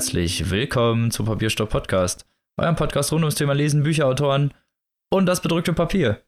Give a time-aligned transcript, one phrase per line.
[0.00, 2.24] herzlich willkommen zum Papierstopp Podcast,
[2.56, 4.54] eurem Podcast rund ums Thema Lesen, Bücherautoren
[5.10, 6.22] und das bedrückte Papier.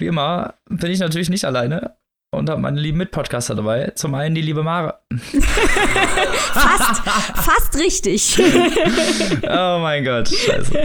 [0.00, 1.94] Wie immer bin ich natürlich nicht alleine
[2.32, 3.92] und habe meine lieben Mitpodcaster dabei.
[3.94, 4.98] Zum einen die liebe Mara.
[6.52, 8.36] fast, fast richtig.
[9.44, 10.82] oh mein Gott, scheiße.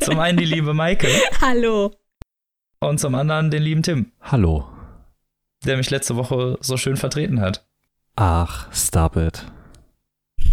[0.00, 1.08] Zum einen die liebe Maike.
[1.42, 1.94] Hallo.
[2.78, 4.12] Und zum anderen den lieben Tim.
[4.22, 4.66] Hallo.
[5.66, 7.66] Der mich letzte Woche so schön vertreten hat.
[8.16, 9.44] Ach, stop it.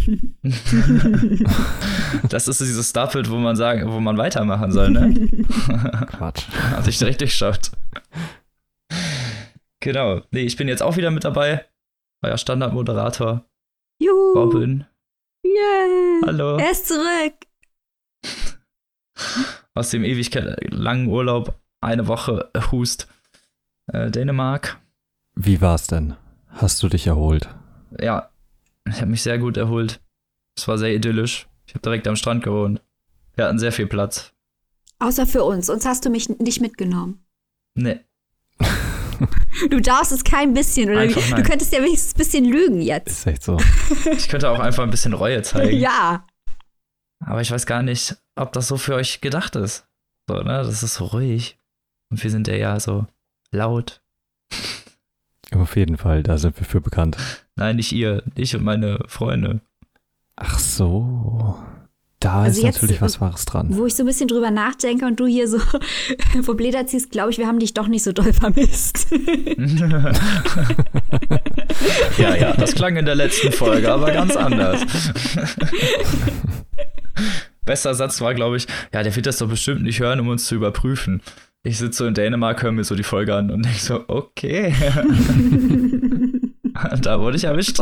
[2.29, 5.13] das ist dieses Stop-It, wo man sagen, wo man weitermachen soll, ne?
[6.07, 6.47] Quatsch.
[6.49, 7.71] Hat sich richtig geschaut.
[9.81, 10.21] Genau.
[10.31, 11.66] Nee, ich bin jetzt auch wieder mit dabei.
[12.21, 13.45] Euer Standardmoderator.
[13.99, 14.33] Juhu.
[14.33, 14.85] Robin.
[15.43, 16.21] Yay.
[16.25, 16.58] Hallo.
[16.58, 17.33] Er ist zurück.
[19.73, 20.33] Aus dem ewig
[20.69, 23.08] langen Urlaub eine Woche Hust.
[23.88, 24.80] Äh, Dänemark.
[25.36, 26.16] Wie war's denn?
[26.49, 27.49] Hast du dich erholt?
[28.02, 28.30] Ja,
[28.89, 30.02] ich habe mich sehr gut erholt.
[30.55, 31.47] Es war sehr idyllisch.
[31.66, 32.81] Ich habe direkt am Strand gewohnt.
[33.35, 34.33] Wir hatten sehr viel Platz.
[34.99, 35.69] Außer für uns.
[35.69, 37.25] Uns hast du mich nicht mitgenommen.
[37.75, 37.99] Nee.
[39.71, 41.08] Du darfst es kein bisschen, oder?
[41.08, 43.08] Du könntest ja wenigstens ein bisschen lügen jetzt.
[43.08, 43.58] Ist echt so.
[44.11, 45.75] Ich könnte auch einfach ein bisschen Reue zeigen.
[45.77, 46.27] ja.
[47.25, 49.88] Aber ich weiß gar nicht, ob das so für euch gedacht ist.
[50.30, 50.61] So, ne?
[50.63, 51.58] Das ist so ruhig.
[52.11, 53.08] Und wir sind ja ja so
[53.49, 54.03] laut.
[55.56, 57.17] Auf jeden Fall, da sind wir für bekannt.
[57.56, 58.23] Nein, nicht ihr.
[58.36, 59.62] Ich und meine Freunde.
[60.36, 61.58] Ach so.
[62.20, 63.67] Da Also ist jetzt, natürlich was Wahres dran.
[63.70, 65.59] Wo ich so ein bisschen drüber nachdenke und du hier so
[66.42, 69.08] vom Leder ziehst, glaube ich, wir haben dich doch nicht so doll vermisst.
[72.17, 74.82] ja, ja, das klang in der letzten Folge, aber ganz anders.
[77.66, 80.45] Bester Satz war, glaube ich, ja, der wird das doch bestimmt nicht hören, um uns
[80.45, 81.22] zu überprüfen.
[81.63, 84.73] Ich sitze so in Dänemark, höre mir so die Folge an und denke so, okay.
[87.02, 87.80] da wurde ich erwischt.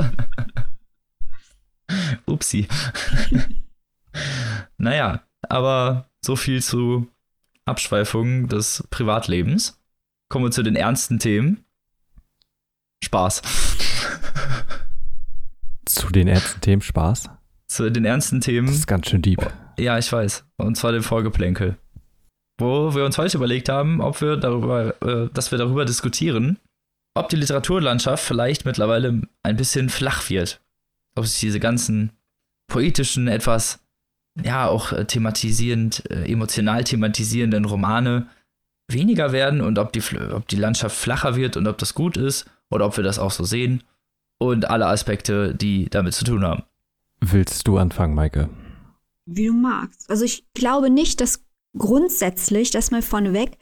[2.25, 2.67] Upsi.
[4.77, 7.07] naja, aber so viel zu
[7.65, 9.79] Abschweifungen des Privatlebens.
[10.29, 11.63] Kommen wir zu den ernsten Themen.
[13.03, 13.41] Spaß.
[15.85, 17.29] Zu den ernsten Themen Spaß?
[17.67, 18.67] Zu den ernsten Themen.
[18.67, 19.51] Das ist ganz schön deep.
[19.77, 20.45] Ja, ich weiß.
[20.57, 21.77] Und zwar dem Vorgeplänkel.
[22.57, 26.57] Wo wir uns heute überlegt haben, ob wir darüber, äh, dass wir darüber diskutieren,
[27.13, 30.61] ob die Literaturlandschaft vielleicht mittlerweile ein bisschen flach wird.
[31.15, 32.11] Ob sich diese ganzen
[32.67, 33.79] poetischen, etwas,
[34.41, 38.27] ja, auch äh, thematisierend, äh, emotional thematisierenden Romane
[38.87, 40.01] weniger werden und ob die,
[40.31, 43.31] ob die Landschaft flacher wird und ob das gut ist oder ob wir das auch
[43.31, 43.83] so sehen
[44.37, 46.63] und alle Aspekte, die damit zu tun haben.
[47.21, 48.49] Willst du anfangen, Maike?
[49.25, 50.09] Wie du magst.
[50.09, 51.44] Also ich glaube nicht, dass
[51.77, 53.57] grundsätzlich, dass man vorneweg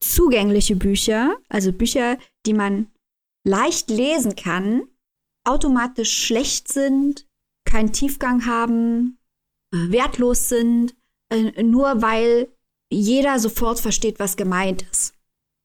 [0.00, 2.88] zugängliche Bücher, also Bücher, die man
[3.44, 4.82] leicht lesen kann,
[5.44, 7.26] automatisch schlecht sind,
[7.64, 9.18] keinen Tiefgang haben,
[9.72, 10.94] äh, wertlos sind,
[11.30, 12.48] äh, nur weil
[12.90, 15.12] jeder sofort versteht, was gemeint ist.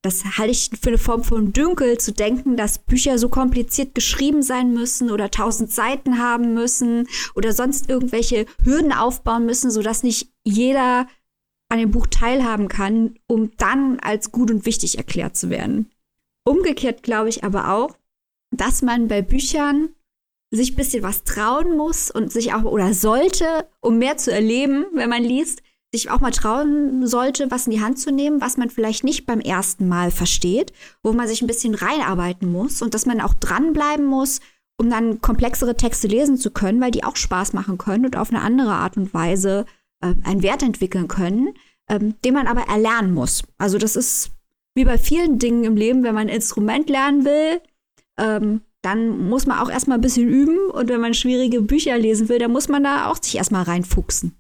[0.04, 4.42] Das halte ich für eine Form von Dünkel, zu denken, dass Bücher so kompliziert geschrieben
[4.42, 10.30] sein müssen oder tausend Seiten haben müssen oder sonst irgendwelche Hürden aufbauen müssen, sodass nicht
[10.44, 11.08] jeder
[11.72, 15.90] an dem Buch teilhaben kann, um dann als gut und wichtig erklärt zu werden.
[16.44, 17.96] Umgekehrt glaube ich aber auch,
[18.52, 19.90] dass man bei Büchern
[20.54, 24.86] sich ein bisschen was trauen muss und sich auch oder sollte, um mehr zu erleben,
[24.94, 28.58] wenn man liest, sich auch mal trauen sollte, was in die Hand zu nehmen, was
[28.58, 32.94] man vielleicht nicht beim ersten Mal versteht, wo man sich ein bisschen reinarbeiten muss und
[32.94, 34.42] dass man auch dranbleiben muss,
[34.78, 38.30] um dann komplexere Texte lesen zu können, weil die auch Spaß machen können und auf
[38.30, 39.66] eine andere Art und Weise
[40.02, 41.54] äh, einen Wert entwickeln können,
[41.90, 43.44] ähm, den man aber erlernen muss.
[43.58, 44.32] Also das ist
[44.76, 47.62] wie bei vielen Dingen im Leben, wenn man ein Instrument lernen will,
[48.18, 52.30] ähm, dann muss man auch erstmal ein bisschen üben und wenn man schwierige Bücher lesen
[52.30, 54.36] will, dann muss man da auch sich erstmal reinfuchsen.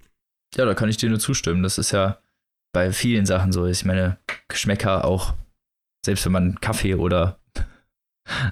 [0.56, 1.64] Ja, da kann ich dir nur zustimmen.
[1.64, 2.18] Das ist ja
[2.74, 3.66] bei vielen Sachen so.
[3.68, 4.18] Ich meine,
[4.48, 5.34] Geschmäcker auch,
[6.06, 7.40] selbst wenn man Kaffee oder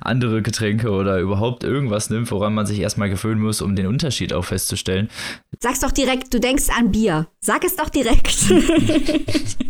[0.01, 4.33] andere Getränke oder überhaupt irgendwas nimmt, woran man sich erstmal gewöhnen muss, um den Unterschied
[4.33, 5.10] auch festzustellen.
[5.60, 7.27] Sag's doch direkt, du denkst an Bier.
[7.39, 8.50] Sag es doch direkt.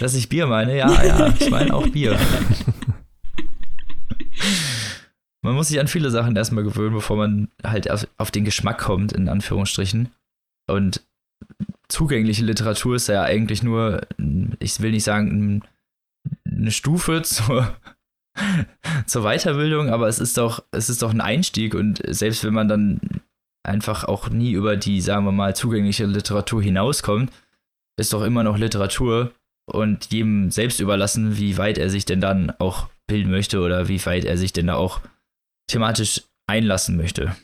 [0.00, 2.18] Dass ich Bier meine, ja, ja, ich meine auch Bier.
[5.44, 8.78] Man muss sich an viele Sachen erstmal gewöhnen, bevor man halt auf, auf den Geschmack
[8.78, 10.10] kommt, in Anführungsstrichen.
[10.68, 11.02] Und
[11.88, 14.02] zugängliche Literatur ist ja eigentlich nur,
[14.60, 15.62] ich will nicht sagen,
[16.46, 17.76] eine Stufe zur,
[19.06, 22.68] zur Weiterbildung, aber es ist doch, es ist doch ein Einstieg und selbst wenn man
[22.68, 23.00] dann
[23.62, 27.30] einfach auch nie über die, sagen wir mal, zugängliche Literatur hinauskommt,
[27.96, 29.32] ist doch immer noch Literatur
[29.66, 34.04] und jedem selbst überlassen, wie weit er sich denn dann auch bilden möchte oder wie
[34.04, 35.00] weit er sich denn da auch
[35.68, 37.36] thematisch einlassen möchte.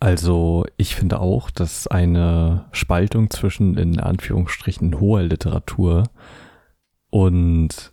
[0.00, 6.10] Also ich finde auch, dass eine Spaltung zwischen in Anführungsstrichen hoher Literatur
[7.10, 7.92] und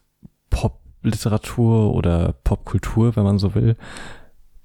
[1.01, 3.75] Popliteratur oder Popkultur, wenn man so will,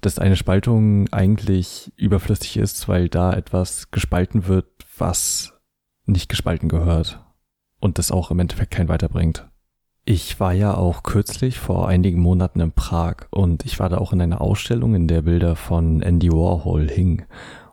[0.01, 4.67] dass eine Spaltung eigentlich überflüssig ist, weil da etwas gespalten wird,
[4.97, 5.53] was
[6.05, 7.23] nicht gespalten gehört
[7.79, 9.49] und das auch im Endeffekt kein weiterbringt.
[10.05, 14.13] Ich war ja auch kürzlich vor einigen Monaten in Prag und ich war da auch
[14.13, 17.25] in einer Ausstellung, in der Bilder von Andy Warhol hingen.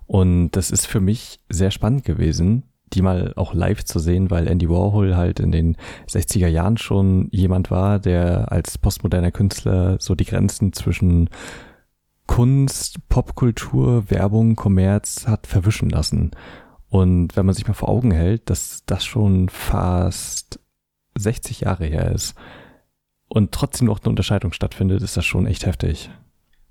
[0.07, 4.47] Und das ist für mich sehr spannend gewesen, die mal auch live zu sehen, weil
[4.47, 5.77] Andy Warhol halt in den
[6.09, 11.29] 60er Jahren schon jemand war, der als postmoderner Künstler so die Grenzen zwischen
[12.27, 16.31] Kunst, Popkultur, Werbung, Kommerz hat verwischen lassen.
[16.89, 20.61] Und wenn man sich mal vor Augen hält, dass das schon fast
[21.19, 22.35] 60 Jahre her ist
[23.29, 26.11] und trotzdem noch eine Unterscheidung stattfindet, ist das schon echt heftig.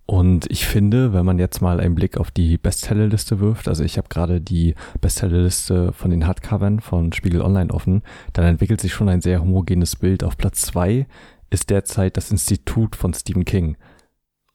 [0.06, 3.98] Und ich finde, wenn man jetzt mal einen Blick auf die Bestsellerliste wirft, also ich
[3.98, 8.04] habe gerade die Bestsellerliste von den Hardcovern von Spiegel Online offen,
[8.34, 10.24] dann entwickelt sich schon ein sehr homogenes Bild.
[10.24, 11.08] Auf Platz zwei
[11.50, 13.78] ist derzeit das Institut von Stephen King.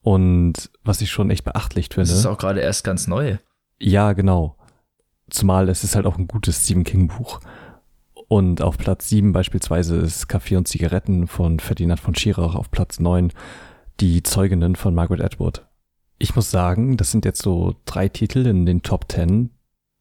[0.02, 2.10] Und was ich schon echt beachtlich finde.
[2.10, 3.38] Das ist auch gerade erst ganz neu.
[3.78, 4.56] Ja, genau.
[5.30, 7.40] Zumal es ist halt auch ein gutes Stephen King Buch.
[8.28, 13.00] Und auf Platz 7 beispielsweise ist Kaffee und Zigaretten von Ferdinand von Schirach, auf Platz
[13.00, 13.32] 9
[14.00, 15.66] die Zeuginnen von Margaret Atwood.
[16.18, 19.50] Ich muss sagen, das sind jetzt so drei Titel in den Top 10,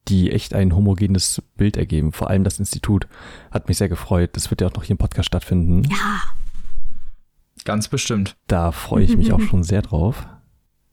[0.07, 2.11] die echt ein homogenes Bild ergeben.
[2.11, 3.07] Vor allem das Institut
[3.51, 4.31] hat mich sehr gefreut.
[4.33, 5.83] Das wird ja auch noch hier im Podcast stattfinden.
[5.89, 6.21] Ja.
[7.65, 8.35] Ganz bestimmt.
[8.47, 10.27] Da freue ich mich auch schon sehr drauf.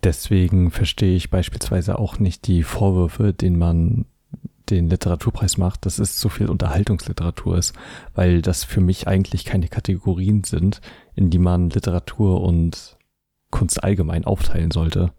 [0.03, 4.07] Deswegen verstehe ich beispielsweise auch nicht die Vorwürfe, den man
[4.71, 7.75] den Literaturpreis macht, dass es so viel Unterhaltungsliteratur ist,
[8.15, 10.81] weil das für mich eigentlich keine Kategorien sind,
[11.15, 12.94] in die man Literatur und
[13.55, 15.13] Kunst allgemein aufteilen sollte.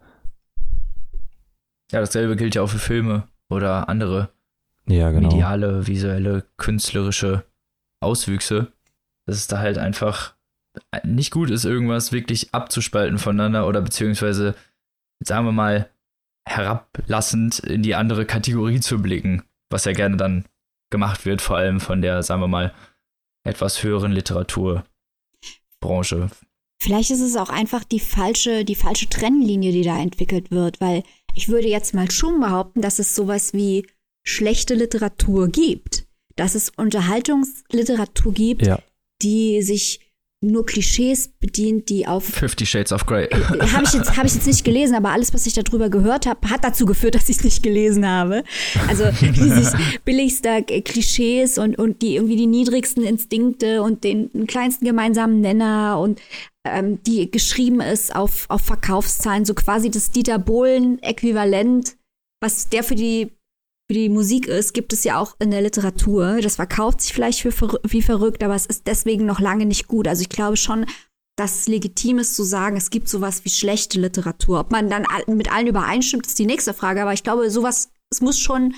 [1.90, 4.28] Ja, dasselbe gilt ja auch für Filme oder andere
[4.86, 5.28] ja, genau.
[5.28, 7.44] mediale, visuelle, künstlerische
[8.00, 8.72] Auswüchse.
[9.26, 10.34] Dass es da halt einfach
[11.02, 14.54] nicht gut ist, irgendwas wirklich abzuspalten voneinander oder beziehungsweise,
[15.24, 15.88] sagen wir mal,
[16.46, 20.44] herablassend in die andere Kategorie zu blicken, was ja gerne dann
[20.90, 22.74] gemacht wird, vor allem von der, sagen wir mal,
[23.44, 26.28] etwas höheren Literaturbranche.
[26.78, 31.02] Vielleicht ist es auch einfach die falsche, die falsche Trennlinie, die da entwickelt wird, weil
[31.34, 33.86] ich würde jetzt mal schon behaupten, dass es sowas wie
[34.24, 36.06] schlechte Literatur gibt,
[36.36, 38.78] dass es Unterhaltungsliteratur gibt, ja.
[39.22, 40.05] die sich
[40.42, 43.24] nur Klischees bedient, die auf Fifty Shades of Grey.
[43.24, 43.36] Äh,
[43.72, 46.50] habe ich jetzt habe ich jetzt nicht gelesen, aber alles, was ich darüber gehört habe,
[46.50, 48.44] hat dazu geführt, dass ich es nicht gelesen habe.
[48.86, 49.72] Also dieses
[50.04, 56.20] billigster Klischees und und die irgendwie die niedrigsten Instinkte und den kleinsten gemeinsamen Nenner und
[56.64, 61.96] ähm, die geschrieben ist auf auf Verkaufszahlen, so quasi das Dieter Bohlen Äquivalent,
[62.42, 63.32] was der für die
[63.88, 66.40] für die Musik ist, gibt es ja auch in der Literatur.
[66.40, 67.52] Das verkauft sich vielleicht für,
[67.84, 70.08] wie verrückt, aber es ist deswegen noch lange nicht gut.
[70.08, 70.86] Also ich glaube schon,
[71.36, 74.60] dass es legitim ist zu sagen, es gibt sowas wie schlechte Literatur.
[74.60, 77.02] Ob man dann mit allen übereinstimmt, ist die nächste Frage.
[77.02, 78.74] Aber ich glaube, sowas, es muss schon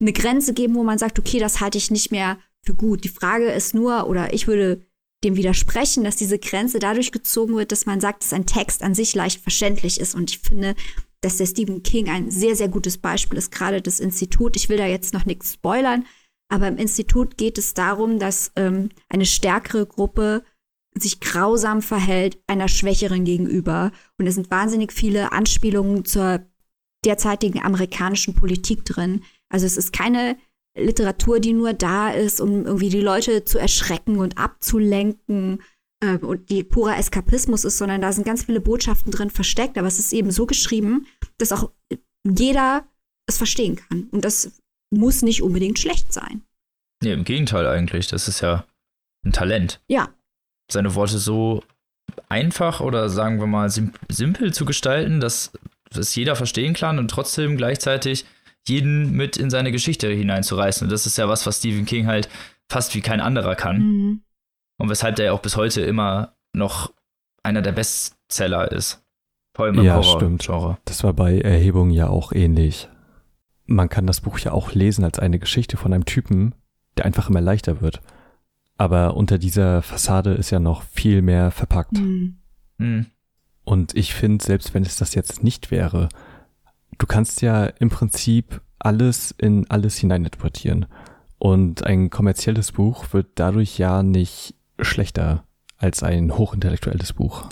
[0.00, 3.02] eine Grenze geben, wo man sagt, okay, das halte ich nicht mehr für gut.
[3.04, 4.86] Die Frage ist nur, oder ich würde
[5.24, 8.94] dem widersprechen, dass diese Grenze dadurch gezogen wird, dass man sagt, dass ein Text an
[8.94, 10.14] sich leicht verständlich ist.
[10.14, 10.74] Und ich finde,
[11.22, 14.56] dass der Stephen King ein sehr, sehr gutes Beispiel ist, gerade das Institut.
[14.56, 16.04] Ich will da jetzt noch nichts spoilern,
[16.50, 20.44] aber im Institut geht es darum, dass ähm, eine stärkere Gruppe
[20.94, 23.92] sich grausam verhält einer Schwächeren gegenüber.
[24.18, 26.44] Und es sind wahnsinnig viele Anspielungen zur
[27.04, 29.22] derzeitigen amerikanischen Politik drin.
[29.48, 30.36] Also es ist keine
[30.76, 35.62] Literatur, die nur da ist, um irgendwie die Leute zu erschrecken und abzulenken
[36.02, 39.78] äh, und die purer Eskapismus ist, sondern da sind ganz viele Botschaften drin versteckt.
[39.78, 41.06] Aber es ist eben so geschrieben,
[41.38, 41.70] dass auch
[42.24, 42.84] jeder
[43.26, 44.08] es verstehen kann.
[44.10, 44.52] Und das
[44.90, 46.42] muss nicht unbedingt schlecht sein.
[47.02, 48.08] Nee, im Gegenteil eigentlich.
[48.08, 48.64] Das ist ja
[49.24, 49.80] ein Talent.
[49.88, 50.10] Ja.
[50.70, 51.62] Seine Worte so
[52.28, 55.52] einfach oder sagen wir mal simpel zu gestalten, dass
[55.94, 58.24] es jeder verstehen kann und trotzdem gleichzeitig
[58.66, 60.86] jeden mit in seine Geschichte hineinzureißen.
[60.86, 62.28] Und das ist ja was, was Stephen King halt
[62.70, 63.78] fast wie kein anderer kann.
[63.78, 64.22] Mhm
[64.82, 66.92] und weshalb der ja auch bis heute immer noch
[67.44, 69.04] einer der Bestseller ist.
[69.54, 70.42] Vor allem im ja, Horror stimmt.
[70.42, 70.76] Genre.
[70.86, 72.88] Das war bei Erhebungen ja auch ähnlich.
[73.66, 76.56] Man kann das Buch ja auch lesen als eine Geschichte von einem Typen,
[76.96, 78.00] der einfach immer leichter wird.
[78.76, 81.92] Aber unter dieser Fassade ist ja noch viel mehr verpackt.
[81.92, 82.38] Mhm.
[82.78, 83.06] Mhm.
[83.62, 86.08] Und ich finde, selbst wenn es das jetzt nicht wäre,
[86.98, 90.86] du kannst ja im Prinzip alles in alles hineininterpretieren.
[91.38, 95.44] Und ein kommerzielles Buch wird dadurch ja nicht schlechter
[95.78, 97.48] als ein hochintellektuelles Buch.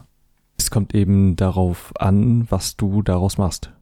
[0.56, 3.72] Es kommt eben darauf an, was du daraus machst.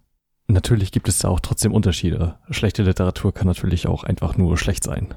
[0.47, 2.39] natürlich gibt es da auch trotzdem Unterschiede.
[2.51, 5.15] Schlechte Literatur kann natürlich auch einfach nur schlecht sein.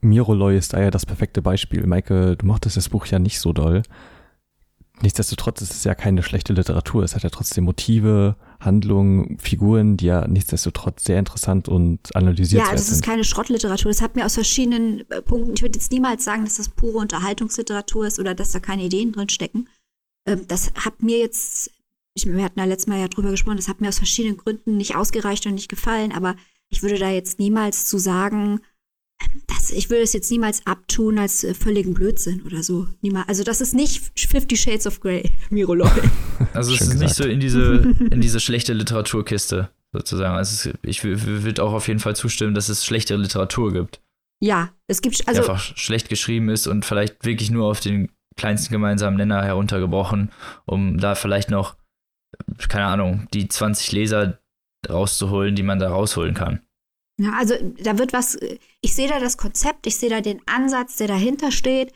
[0.00, 1.86] Miroloy ist da ja das perfekte Beispiel.
[1.86, 3.82] Maike, du mochtest das Buch ja nicht so doll.
[5.02, 7.02] Nichtsdestotrotz ist es ja keine schlechte Literatur.
[7.02, 12.66] Es hat ja trotzdem Motive, Handlungen, Figuren, die ja nichtsdestotrotz sehr interessant und analysiert Ja,
[12.68, 12.78] sind.
[12.78, 13.90] das ist keine Schrottliteratur.
[13.90, 16.98] Das hat mir aus verschiedenen äh, Punkten, ich würde jetzt niemals sagen, dass das pure
[16.98, 19.68] Unterhaltungsliteratur ist oder dass da keine Ideen drin stecken.
[20.26, 21.70] Ähm, das hat mir jetzt,
[22.14, 24.76] ich, wir hatten ja letztes Mal ja drüber gesprochen, das hat mir aus verschiedenen Gründen
[24.76, 26.36] nicht ausgereicht und nicht gefallen, aber
[26.68, 28.60] ich würde da jetzt niemals zu sagen,
[29.46, 32.88] das, ich würde es jetzt niemals abtun als äh, völligen Blödsinn oder so.
[33.02, 33.28] Niemals.
[33.28, 35.90] Also das ist nicht Fifty Shades of Grey, Miro Loy.
[36.54, 37.14] Also es ist nicht gesagt.
[37.16, 40.36] so in diese, in diese schlechte Literaturkiste, sozusagen.
[40.36, 44.00] Also es, ich würde auch auf jeden Fall zustimmen, dass es schlechte Literatur gibt,
[44.40, 48.10] ja, es gibt, die also einfach schlecht geschrieben ist und vielleicht wirklich nur auf den
[48.36, 50.32] kleinsten gemeinsamen Nenner heruntergebrochen,
[50.64, 51.76] um da vielleicht noch,
[52.68, 54.40] keine Ahnung, die 20 Leser
[54.88, 56.60] rauszuholen, die man da rausholen kann.
[57.20, 58.38] Ja, also da wird was,
[58.80, 61.92] ich sehe da das Konzept, ich sehe da den Ansatz, der dahinter steht.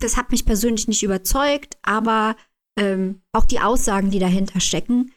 [0.00, 2.34] Das hat mich persönlich nicht überzeugt, aber
[2.76, 5.12] ähm, auch die Aussagen, die dahinter stecken,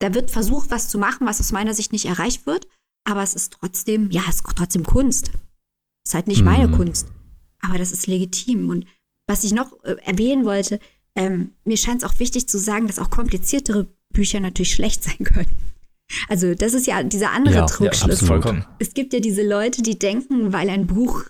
[0.00, 2.66] da wird versucht, was zu machen, was aus meiner Sicht nicht erreicht wird,
[3.08, 5.28] aber es ist trotzdem, ja, es ist trotzdem Kunst.
[6.04, 6.72] Es ist halt nicht meine Mhm.
[6.72, 7.06] Kunst,
[7.60, 8.68] aber das ist legitim.
[8.68, 8.86] Und
[9.28, 10.80] was ich noch äh, erwähnen wollte,
[11.14, 15.24] ähm, mir scheint es auch wichtig zu sagen, dass auch kompliziertere Bücher natürlich schlecht sein
[15.24, 15.75] können.
[16.28, 18.20] Also das ist ja dieser andere Ja, ja, Trugschluss.
[18.24, 18.64] vollkommen.
[18.78, 21.24] es gibt ja diese Leute, die denken, weil ein Buch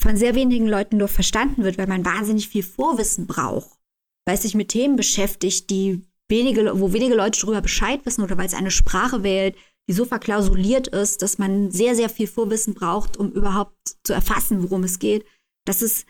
[0.00, 3.78] von sehr wenigen Leuten nur verstanden wird, weil man wahnsinnig viel Vorwissen braucht,
[4.26, 8.36] weil es sich mit Themen beschäftigt, die wenige, wo wenige Leute darüber Bescheid wissen oder
[8.36, 9.56] weil es eine Sprache wählt,
[9.88, 14.62] die so verklausuliert ist, dass man sehr, sehr viel Vorwissen braucht, um überhaupt zu erfassen,
[14.62, 15.24] worum es geht,
[15.64, 16.04] dass es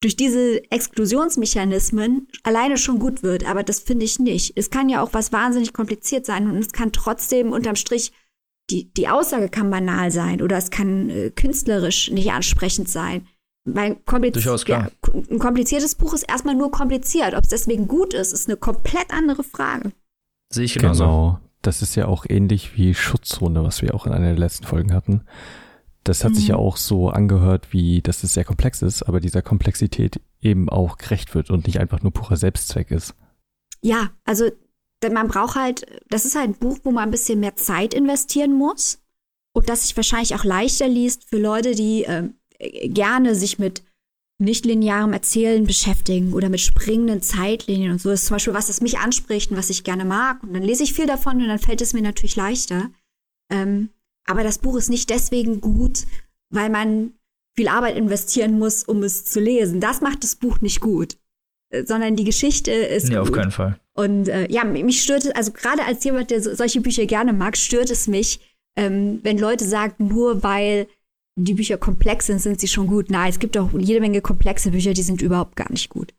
[0.00, 3.48] durch diese Exklusionsmechanismen alleine schon gut wird.
[3.48, 4.52] Aber das finde ich nicht.
[4.56, 8.12] Es kann ja auch was wahnsinnig kompliziert sein und es kann trotzdem unterm Strich
[8.70, 13.26] die, die Aussage kann banal sein oder es kann äh, künstlerisch nicht ansprechend sein.
[13.64, 14.90] Weil kompliz Durchaus, klar.
[15.06, 17.34] Ja, ein kompliziertes Buch ist erstmal nur kompliziert.
[17.34, 19.92] Ob es deswegen gut ist, ist eine komplett andere Frage.
[20.52, 21.04] Sehe ich genauso.
[21.04, 21.40] Genau.
[21.60, 24.94] Das ist ja auch ähnlich wie Schutzzone, was wir auch in einer der letzten Folgen
[24.94, 25.22] hatten.
[26.08, 26.50] Das hat sich Mhm.
[26.50, 30.96] ja auch so angehört, wie dass es sehr komplex ist, aber dieser Komplexität eben auch
[30.98, 33.14] gerecht wird und nicht einfach nur purer Selbstzweck ist.
[33.82, 34.50] Ja, also
[35.12, 38.52] man braucht halt, das ist halt ein Buch, wo man ein bisschen mehr Zeit investieren
[38.52, 39.00] muss
[39.52, 42.28] und das sich wahrscheinlich auch leichter liest für Leute, die äh,
[42.88, 43.82] gerne sich mit
[44.40, 48.08] nicht-linearem Erzählen beschäftigen oder mit springenden Zeitlinien und so.
[48.10, 50.42] Das ist zum Beispiel was, das mich anspricht und was ich gerne mag.
[50.44, 52.90] Und dann lese ich viel davon und dann fällt es mir natürlich leichter.
[53.50, 53.90] Ähm,
[54.28, 56.04] aber das Buch ist nicht deswegen gut,
[56.50, 57.12] weil man
[57.56, 59.80] viel Arbeit investieren muss, um es zu lesen.
[59.80, 61.16] Das macht das Buch nicht gut.
[61.70, 63.36] Äh, Sondern die Geschichte ist Nee, auf gut.
[63.38, 63.80] keinen Fall.
[63.94, 67.32] Und äh, ja, mich stört es, also gerade als jemand, der so, solche Bücher gerne
[67.32, 68.40] mag, stört es mich,
[68.76, 70.86] ähm, wenn Leute sagen, nur weil
[71.36, 73.10] die Bücher komplex sind, sind sie schon gut.
[73.10, 76.14] Nein, es gibt auch jede Menge komplexe Bücher, die sind überhaupt gar nicht gut.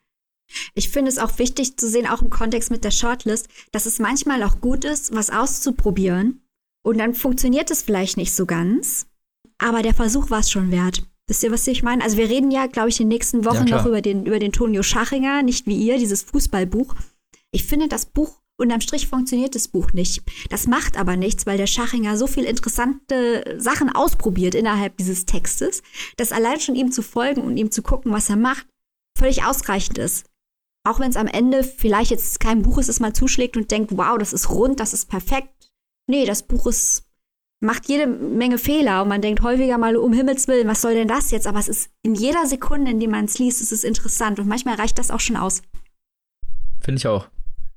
[0.74, 4.00] Ich finde es auch wichtig zu sehen, auch im Kontext mit der Shortlist, dass es
[4.00, 6.42] manchmal auch gut ist, was auszuprobieren.
[6.82, 9.08] Und dann funktioniert es vielleicht nicht so ganz.
[9.58, 11.04] Aber der Versuch war es schon wert.
[11.28, 12.04] Wisst ihr, was ich meine?
[12.04, 13.80] Also wir reden ja, glaube ich, in den nächsten Wochen klar.
[13.80, 16.96] noch über den, über den Tonio Schachinger, nicht wie ihr, dieses Fußballbuch.
[17.52, 20.24] Ich finde, das Buch, unterm Strich funktioniert das Buch nicht.
[20.50, 25.84] Das macht aber nichts, weil der Schachinger so viel interessante Sachen ausprobiert innerhalb dieses Textes,
[26.18, 28.66] dass allein schon ihm zu folgen und ihm zu gucken, was er macht,
[29.16, 30.26] völlig ausreichend ist.
[30.84, 33.92] Auch wenn es am Ende vielleicht jetzt kein Buch ist, das man zuschlägt und denkt,
[33.96, 35.54] wow, das ist rund, das ist perfekt.
[36.10, 37.04] Nee, das Buch ist,
[37.60, 41.08] macht jede Menge Fehler und man denkt häufiger mal, um Himmels Willen, was soll denn
[41.08, 41.46] das jetzt?
[41.46, 44.48] Aber es ist in jeder Sekunde, in der man es liest, ist es interessant und
[44.48, 45.62] manchmal reicht das auch schon aus.
[46.82, 47.28] Finde ich auch.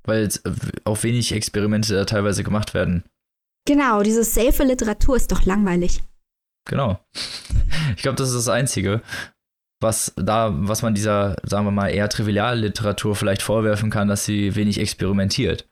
[0.05, 0.51] Weil äh,
[0.85, 3.05] auch wenig Experimente da teilweise gemacht werden.
[3.67, 6.03] Genau, diese safe Literatur ist doch langweilig.
[6.65, 6.99] Genau.
[7.97, 9.03] Ich glaube, das ist das Einzige,
[9.81, 14.55] was da, was man dieser, sagen wir mal, eher Trivialliteratur vielleicht vorwerfen kann, dass sie
[14.55, 15.67] wenig experimentiert.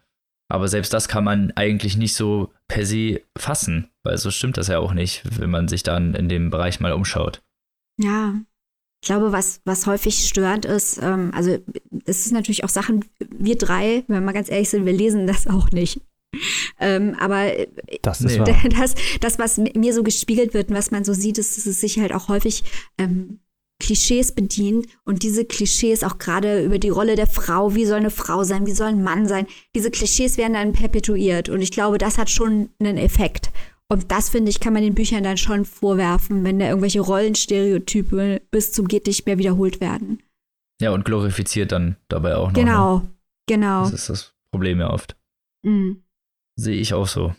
[0.50, 4.68] Aber selbst das kann man eigentlich nicht so per se fassen, weil so stimmt das
[4.68, 7.42] ja auch nicht, wenn man sich dann in dem Bereich mal umschaut.
[7.98, 8.34] Ja.
[9.02, 11.56] Ich glaube, was, was häufig störend ist, ähm, also
[12.04, 15.26] es ist natürlich auch Sachen, wir drei, wenn wir mal ganz ehrlich sind, wir lesen
[15.26, 16.00] das auch nicht.
[16.78, 17.50] Ähm, aber
[18.02, 18.46] Das wahr.
[18.76, 21.80] das, das, was mir so gespiegelt wird und was man so sieht, ist, dass es
[21.80, 22.64] sich halt auch häufig
[22.98, 23.40] ähm,
[23.80, 28.10] Klischees bedient und diese Klischees auch gerade über die Rolle der Frau, wie soll eine
[28.10, 31.98] Frau sein, wie soll ein Mann sein, diese Klischees werden dann perpetuiert und ich glaube,
[31.98, 33.50] das hat schon einen Effekt.
[33.88, 38.40] Und das, finde ich, kann man den Büchern dann schon vorwerfen, wenn da irgendwelche Rollenstereotype
[38.52, 40.22] bis zum geht nicht mehr wiederholt werden.
[40.80, 42.56] Ja, und glorifiziert dann dabei auch noch.
[42.56, 42.62] Ne?
[42.62, 43.02] Genau,
[43.48, 43.82] genau.
[43.82, 45.16] Das ist das Problem ja oft.
[45.66, 46.04] Mhm.
[46.56, 47.34] Sehe ich auch so.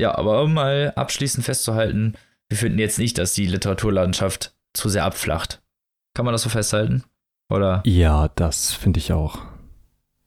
[0.00, 2.14] Ja, aber um mal abschließend festzuhalten,
[2.48, 5.62] wir finden jetzt nicht, dass die Literaturlandschaft zu sehr abflacht.
[6.14, 7.04] Kann man das so festhalten?
[7.50, 7.82] Oder?
[7.84, 9.38] Ja, das finde ich auch.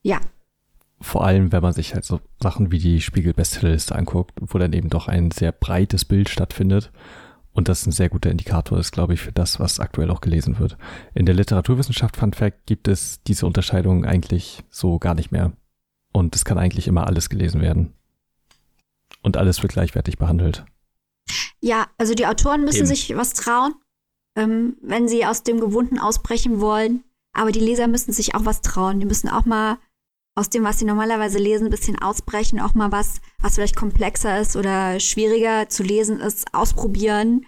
[0.03, 0.19] Ja.
[0.99, 4.89] Vor allem, wenn man sich halt so Sachen wie die Spiegel-Bestsellerliste anguckt, wo dann eben
[4.89, 6.91] doch ein sehr breites Bild stattfindet.
[7.53, 10.59] Und das ein sehr guter Indikator ist, glaube ich, für das, was aktuell auch gelesen
[10.59, 10.77] wird.
[11.15, 15.53] In der Literaturwissenschaft, Fun Fact, gibt es diese Unterscheidung eigentlich so gar nicht mehr.
[16.13, 17.93] Und es kann eigentlich immer alles gelesen werden.
[19.23, 20.65] Und alles wird gleichwertig behandelt.
[21.59, 22.87] Ja, also die Autoren müssen Eben.
[22.87, 23.73] sich was trauen,
[24.37, 27.03] ähm, wenn sie aus dem Gewohnten ausbrechen wollen.
[27.33, 28.99] Aber die Leser müssen sich auch was trauen.
[28.99, 29.77] Die müssen auch mal
[30.35, 34.39] aus dem, was sie normalerweise lesen, ein bisschen ausbrechen, auch mal was, was vielleicht komplexer
[34.39, 37.47] ist oder schwieriger zu lesen ist, ausprobieren,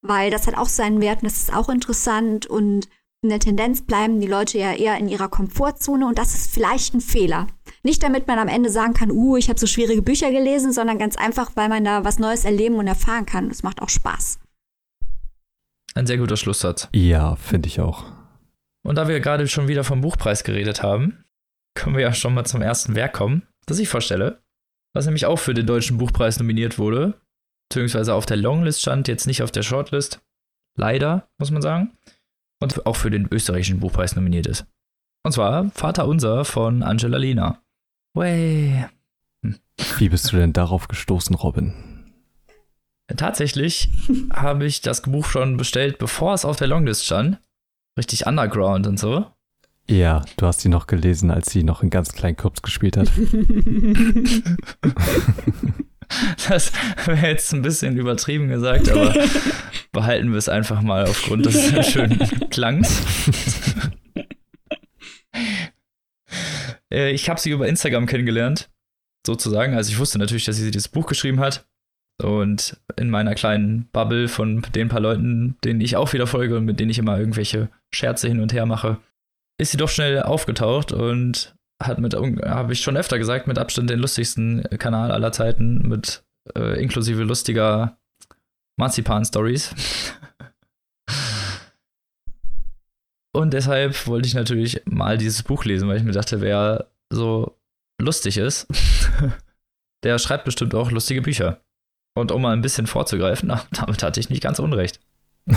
[0.00, 2.88] weil das hat auch seinen Wert und das ist auch interessant und
[3.22, 6.94] in der Tendenz bleiben die Leute ja eher in ihrer Komfortzone und das ist vielleicht
[6.94, 7.46] ein Fehler.
[7.82, 10.98] Nicht damit man am Ende sagen kann, uh, ich habe so schwierige Bücher gelesen, sondern
[10.98, 13.50] ganz einfach, weil man da was Neues erleben und erfahren kann.
[13.50, 14.38] Das macht auch Spaß.
[15.94, 16.88] Ein sehr guter Schlusssatz.
[16.94, 18.04] Ja, finde ich auch.
[18.82, 21.24] Und da wir gerade schon wieder vom Buchpreis geredet haben,
[21.74, 24.42] können wir ja schon mal zum ersten Werk kommen, das ich vorstelle.
[24.92, 27.20] Was nämlich auch für den Deutschen Buchpreis nominiert wurde,
[27.68, 30.20] beziehungsweise auf der Longlist stand, jetzt nicht auf der Shortlist.
[30.76, 31.96] Leider, muss man sagen.
[32.60, 34.66] Und auch für den österreichischen Buchpreis nominiert ist.
[35.22, 37.62] Und zwar Vater Unser von Angela Lena.
[38.14, 38.86] Way.
[39.98, 41.89] Wie bist du denn darauf gestoßen, Robin?
[43.16, 43.90] Tatsächlich
[44.32, 47.38] habe ich das Buch schon bestellt, bevor es auf der Longlist stand.
[47.98, 49.26] Richtig underground und so.
[49.88, 53.10] Ja, du hast sie noch gelesen, als sie noch in ganz kleinen Clubs gespielt hat.
[56.48, 56.72] Das
[57.06, 59.14] wäre jetzt ein bisschen übertrieben gesagt, aber
[59.92, 62.18] behalten wir es einfach mal aufgrund des schönen
[62.50, 63.00] Klangs.
[66.92, 68.70] Äh, ich habe sie über Instagram kennengelernt,
[69.24, 69.74] sozusagen.
[69.74, 71.68] Also ich wusste natürlich, dass sie dieses Buch geschrieben hat.
[72.20, 76.64] Und in meiner kleinen Bubble von den paar Leuten, denen ich auch wieder folge und
[76.64, 78.98] mit denen ich immer irgendwelche Scherze hin und her mache,
[79.58, 83.90] ist sie doch schnell aufgetaucht und hat mit, habe ich schon öfter gesagt, mit Abstand
[83.90, 86.22] den lustigsten Kanal aller Zeiten, mit
[86.54, 87.98] äh, inklusive lustiger
[88.78, 89.74] Marzipan-Stories.
[93.32, 97.56] Und deshalb wollte ich natürlich mal dieses Buch lesen, weil ich mir dachte, wer so
[98.00, 98.66] lustig ist,
[100.04, 101.60] der schreibt bestimmt auch lustige Bücher.
[102.14, 105.00] Und um mal ein bisschen vorzugreifen, damit hatte ich nicht ganz unrecht.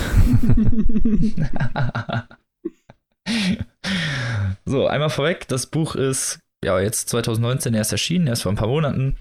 [4.66, 8.70] so, einmal vorweg, das Buch ist ja jetzt 2019 erst erschienen, erst vor ein paar
[8.70, 9.18] Monaten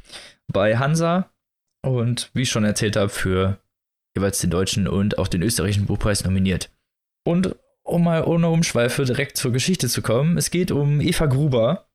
[0.53, 1.31] bei Hansa
[1.85, 3.59] und wie ich schon erzählt habe, für
[4.17, 6.71] jeweils den deutschen und auch den österreichischen Buchpreis nominiert.
[7.27, 11.89] Und um mal ohne Umschweife direkt zur Geschichte zu kommen, es geht um Eva Gruber,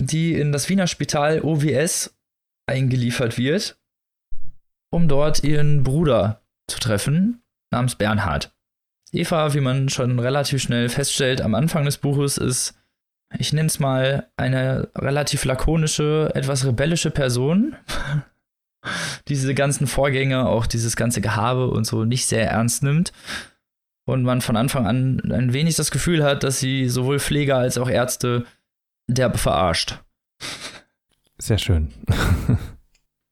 [0.00, 2.14] die in das Wiener Spital OWS
[2.68, 3.76] eingeliefert wird,
[4.92, 8.54] um dort ihren Bruder zu treffen, namens Bernhard.
[9.10, 12.74] Eva, wie man schon relativ schnell feststellt, am Anfang des Buches ist,
[13.38, 17.74] ich nenne es mal, eine relativ lakonische, etwas rebellische Person.
[19.28, 23.12] Diese ganzen Vorgänge, auch dieses ganze Gehabe und so nicht sehr ernst nimmt.
[24.04, 27.78] Und man von Anfang an ein wenig das Gefühl hat, dass sie sowohl Pfleger als
[27.78, 28.44] auch Ärzte
[29.06, 30.00] derbe verarscht.
[31.38, 31.92] Sehr schön.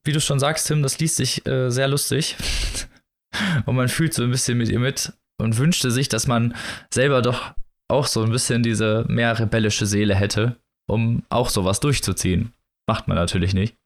[0.03, 2.35] Wie du schon sagst, Tim, das liest sich äh, sehr lustig.
[3.65, 6.53] Und man fühlt so ein bisschen mit ihr mit und wünschte sich, dass man
[6.93, 7.53] selber doch
[7.87, 12.53] auch so ein bisschen diese mehr rebellische Seele hätte, um auch sowas durchzuziehen.
[12.87, 13.77] Macht man natürlich nicht.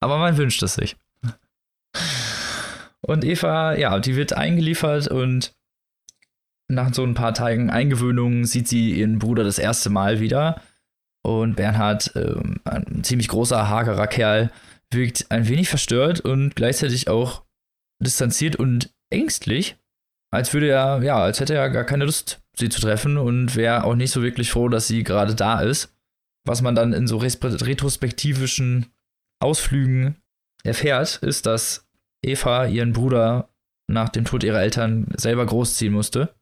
[0.00, 0.96] Aber man wünscht es sich.
[3.02, 5.54] Und Eva, ja, die wird eingeliefert und
[6.68, 10.60] nach so ein paar Tagen Eingewöhnung sieht sie ihren Bruder das erste Mal wieder.
[11.24, 14.50] Und Bernhard, ähm, ein ziemlich großer, hagerer Kerl,
[14.94, 17.44] wirkt ein wenig verstört und gleichzeitig auch
[18.02, 19.76] distanziert und ängstlich.
[20.32, 23.84] Als würde er, ja, als hätte er gar keine Lust, sie zu treffen und wäre
[23.84, 25.94] auch nicht so wirklich froh, dass sie gerade da ist.
[26.46, 28.86] Was man dann in so retrospektivischen
[29.40, 30.16] Ausflügen
[30.64, 31.86] erfährt, ist, dass
[32.24, 33.50] Eva ihren Bruder
[33.90, 36.34] nach dem Tod ihrer Eltern selber großziehen musste.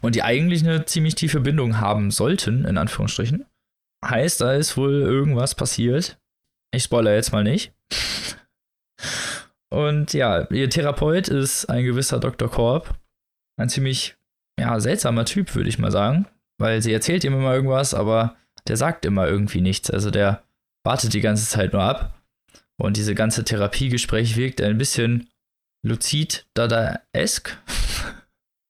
[0.00, 3.46] Und die eigentlich eine ziemlich tiefe Bindung haben sollten, in Anführungsstrichen.
[4.04, 6.18] Heißt, da ist wohl irgendwas passiert.
[6.76, 7.72] Ich spoilere jetzt mal nicht.
[9.72, 12.50] Und ja, ihr Therapeut ist ein gewisser Dr.
[12.50, 13.00] Korb.
[13.58, 14.16] Ein ziemlich,
[14.60, 16.26] ja, seltsamer Typ, würde ich mal sagen.
[16.60, 18.36] Weil sie erzählt ihm immer irgendwas, aber
[18.68, 19.90] der sagt immer irgendwie nichts.
[19.90, 20.44] Also der
[20.84, 22.22] wartet die ganze Zeit nur ab.
[22.78, 25.30] Und diese ganze Therapiegespräch wirkt ein bisschen
[25.82, 27.56] luzid dada-esk.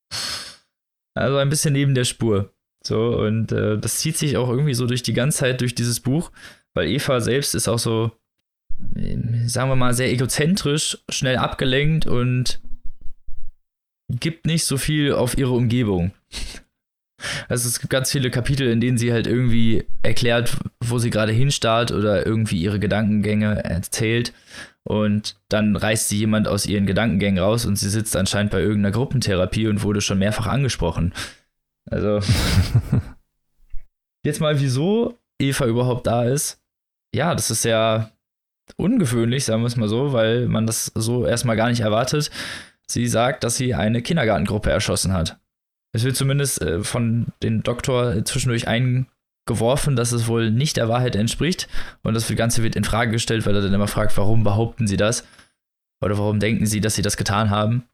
[1.13, 2.53] also ein bisschen neben der Spur.
[2.85, 5.99] So, und äh, das zieht sich auch irgendwie so durch die ganze Zeit durch dieses
[5.99, 6.31] Buch,
[6.77, 8.11] weil Eva selbst ist auch so
[9.45, 12.59] sagen wir mal, sehr egozentrisch, schnell abgelenkt und
[14.09, 16.11] gibt nicht so viel auf ihre Umgebung.
[17.49, 21.31] Also es gibt ganz viele Kapitel, in denen sie halt irgendwie erklärt, wo sie gerade
[21.31, 24.33] hinstarrt oder irgendwie ihre Gedankengänge erzählt.
[24.83, 28.91] Und dann reißt sie jemand aus ihren Gedankengängen raus und sie sitzt anscheinend bei irgendeiner
[28.91, 31.11] Gruppentherapie und wurde schon mehrfach angesprochen.
[31.89, 32.19] Also
[34.23, 36.61] jetzt mal, wieso Eva überhaupt da ist.
[37.17, 38.11] Ja, das ist ja
[38.75, 42.29] ungewöhnlich, sagen wir es mal so, weil man das so erstmal gar nicht erwartet.
[42.85, 45.39] Sie sagt, dass sie eine Kindergartengruppe erschossen hat.
[45.95, 51.15] Es wird zumindest äh, von dem Doktor zwischendurch eingeworfen, dass es wohl nicht der Wahrheit
[51.15, 51.67] entspricht.
[52.03, 54.97] Und das Ganze wird in Frage gestellt, weil er dann immer fragt, warum behaupten sie
[54.97, 55.25] das?
[56.05, 57.85] Oder warum denken sie, dass sie das getan haben?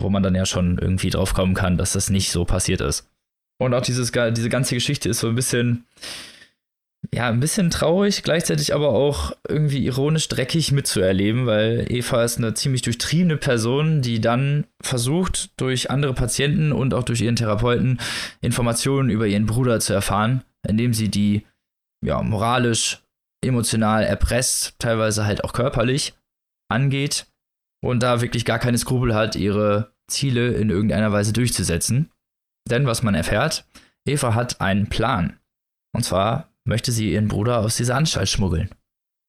[0.00, 3.06] Wo man dann ja schon irgendwie drauf kommen kann, dass das nicht so passiert ist.
[3.58, 5.84] Und auch dieses, diese ganze Geschichte ist so ein bisschen,
[7.14, 12.54] ja, ein bisschen traurig, gleichzeitig aber auch irgendwie ironisch dreckig mitzuerleben, weil Eva ist eine
[12.54, 18.00] ziemlich durchtriebene Person, die dann versucht, durch andere Patienten und auch durch ihren Therapeuten
[18.40, 21.46] Informationen über ihren Bruder zu erfahren, indem sie die
[22.02, 23.02] ja, moralisch,
[23.44, 26.14] emotional erpresst, teilweise halt auch körperlich
[26.70, 27.26] angeht
[27.84, 32.10] und da wirklich gar keine Skrupel hat, ihre Ziele in irgendeiner Weise durchzusetzen.
[32.70, 33.66] Denn was man erfährt,
[34.06, 35.38] Eva hat einen Plan.
[35.94, 38.70] Und zwar möchte sie ihren Bruder aus dieser Anstalt schmuggeln.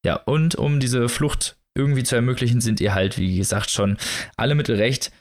[0.05, 3.97] Ja, und um diese Flucht irgendwie zu ermöglichen, sind ihr halt, wie gesagt, schon
[4.35, 5.11] alle Mittel recht.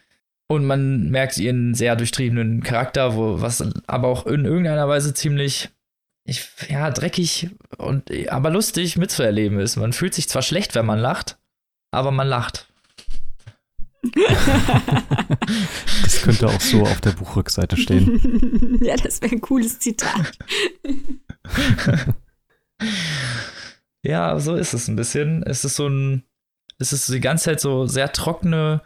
[0.48, 5.70] Und man merkt ihren sehr durchtriebenen Charakter, wo, was aber auch in irgendeiner Weise ziemlich,
[6.24, 9.76] ich, ja, dreckig und aber lustig mitzuerleben ist.
[9.76, 11.38] Man fühlt sich zwar schlecht, wenn man lacht,
[11.90, 12.71] aber man lacht.
[16.02, 18.80] das könnte auch so auf der Buchrückseite stehen.
[18.82, 20.32] ja, das wäre ein cooles Zitat.
[24.02, 25.44] ja, so ist es ein bisschen.
[25.44, 26.24] Es ist so ein,
[26.78, 28.82] es ist die ganze Zeit so sehr trockene,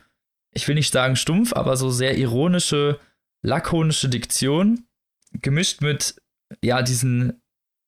[0.52, 3.00] ich will nicht sagen stumpf, aber so sehr ironische,
[3.42, 4.84] lakonische Diktion,
[5.32, 6.20] gemischt mit,
[6.62, 7.40] ja, diesen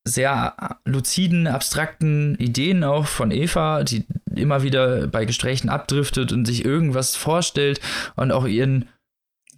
[0.07, 4.07] sehr luziden, abstrakten Ideen auch von Eva, die
[4.39, 7.81] immer wieder bei Gesprächen abdriftet und sich irgendwas vorstellt
[8.17, 8.89] und auch ihren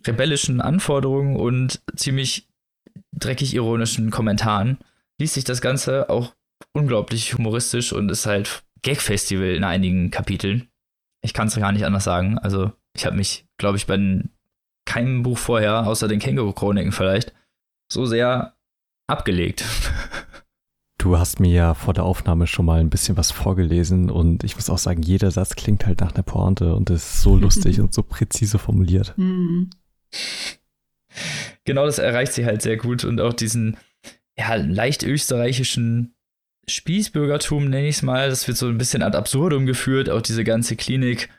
[0.07, 2.49] rebellischen Anforderungen und ziemlich
[3.13, 4.79] dreckig ironischen Kommentaren
[5.21, 6.35] liest sich das Ganze auch
[6.73, 10.69] unglaublich humoristisch und ist halt Gag-Festival in einigen Kapiteln.
[11.23, 12.39] Ich kann es gar nicht anders sagen.
[12.39, 14.23] Also, ich habe mich, glaube ich, bei
[14.87, 17.35] keinem Buch vorher, außer den Känguru-Chroniken vielleicht,
[17.93, 18.57] so sehr
[19.07, 19.65] abgelegt.
[21.01, 24.57] Du hast mir ja vor der Aufnahme schon mal ein bisschen was vorgelesen und ich
[24.57, 27.95] muss auch sagen, jeder Satz klingt halt nach einer Pointe und ist so lustig und
[27.95, 29.15] so präzise formuliert.
[29.17, 29.71] Mhm.
[31.65, 33.79] Genau das erreicht sie halt sehr gut und auch diesen
[34.39, 36.15] ja, leicht österreichischen
[36.69, 40.45] Spießbürgertum, nenne ich es mal, das wird so ein bisschen ad absurdum geführt, auch diese
[40.45, 41.31] ganze Klinik.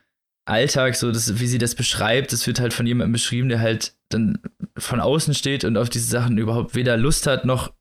[0.46, 3.94] Alltag, so das, wie sie das beschreibt, das wird halt von jemandem beschrieben, der halt
[4.10, 4.40] dann
[4.76, 7.72] von außen steht und auf diese Sachen überhaupt weder Lust hat noch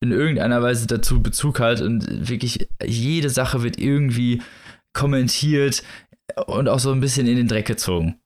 [0.00, 4.42] in irgendeiner Weise dazu Bezug hat und wirklich jede Sache wird irgendwie
[4.92, 5.82] kommentiert
[6.46, 8.20] und auch so ein bisschen in den Dreck gezogen.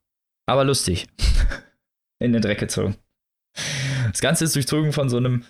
[0.46, 1.06] Aber lustig.
[2.18, 2.96] in den Dreck gezogen.
[4.10, 5.44] Das Ganze ist durchzogen von so einem,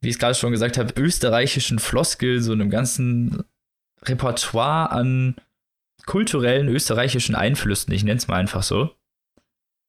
[0.00, 3.44] wie ich es gerade schon gesagt habe, österreichischen Floskel, so einem ganzen
[4.02, 5.36] Repertoire an
[6.06, 8.94] kulturellen österreichischen Einflüssen, ich nenne es mal einfach so.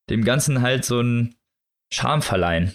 [0.10, 1.36] Dem Ganzen halt so ein
[1.92, 2.74] Charme verleihen.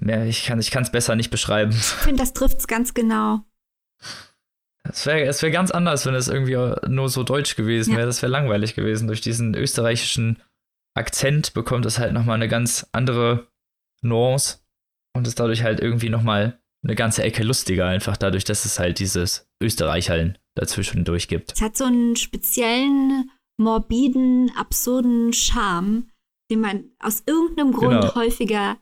[0.00, 1.72] Mehr, ich kann es besser nicht beschreiben.
[1.72, 3.40] Ich finde, das trifft es ganz genau.
[4.84, 6.56] Es wäre es wär ganz anders, wenn es irgendwie
[6.88, 8.02] nur so deutsch gewesen wäre.
[8.02, 8.06] Ja.
[8.06, 9.08] Das wäre langweilig gewesen.
[9.08, 10.42] Durch diesen österreichischen
[10.94, 13.48] Akzent bekommt es halt nochmal eine ganz andere
[14.02, 14.58] Nuance
[15.14, 18.98] und ist dadurch halt irgendwie nochmal eine ganze Ecke lustiger, einfach dadurch, dass es halt
[19.00, 21.52] dieses Österreicheln dazwischen durchgibt.
[21.54, 26.08] Es hat so einen speziellen, morbiden, absurden Charme,
[26.50, 28.14] den man aus irgendeinem Grund genau.
[28.14, 28.78] häufiger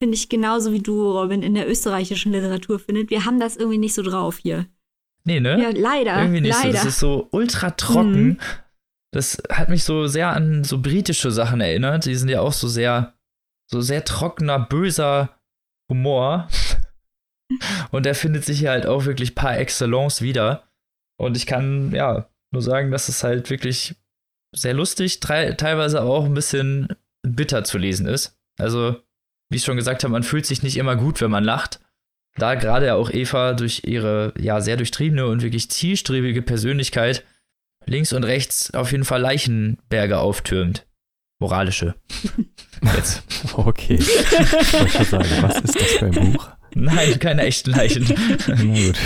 [0.00, 3.10] finde ich genauso wie du, Robin, in der österreichischen Literatur findet.
[3.10, 4.66] Wir haben das irgendwie nicht so drauf hier.
[5.24, 5.60] Nee, ne?
[5.60, 6.18] Ja, leider.
[6.20, 6.70] Irgendwie nicht leider.
[6.70, 6.72] so.
[6.72, 8.26] Das ist so ultra trocken.
[8.26, 8.40] Mhm.
[9.12, 12.06] Das hat mich so sehr an so britische Sachen erinnert.
[12.06, 13.14] Die sind ja auch so sehr,
[13.70, 15.38] so sehr trockener, böser
[15.90, 16.48] Humor.
[17.90, 20.68] Und der findet sich hier halt auch wirklich par excellence wieder.
[21.18, 23.96] Und ich kann, ja, nur sagen, dass es halt wirklich
[24.54, 26.88] sehr lustig, teilweise auch ein bisschen
[27.22, 28.38] bitter zu lesen ist.
[28.58, 28.96] Also,
[29.50, 31.80] wie ich schon gesagt habe, man fühlt sich nicht immer gut, wenn man lacht.
[32.36, 37.24] Da gerade auch Eva durch ihre ja sehr durchtriebene und wirklich zielstrebige Persönlichkeit
[37.84, 40.86] links und rechts auf jeden Fall Leichenberge auftürmt.
[41.40, 41.94] Moralische.
[42.96, 43.22] Jetzt.
[43.54, 43.94] Okay.
[43.94, 46.48] Ich wollte sagen, was ist das für ein Buch?
[46.74, 48.06] Nein, keine echten Leichen.
[48.46, 48.98] Na gut.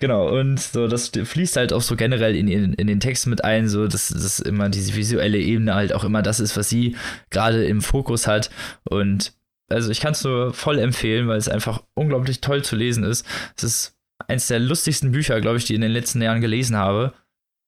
[0.00, 3.42] Genau, und so, das fließt halt auch so generell in, in, in den Text mit
[3.42, 6.96] ein, so dass das immer diese visuelle Ebene halt auch immer das ist, was sie
[7.30, 8.48] gerade im Fokus hat.
[8.88, 9.32] Und
[9.68, 13.26] also ich kann es nur voll empfehlen, weil es einfach unglaublich toll zu lesen ist.
[13.56, 13.96] Es ist
[14.28, 17.12] eins der lustigsten Bücher, glaube ich, die ich in den letzten Jahren gelesen habe.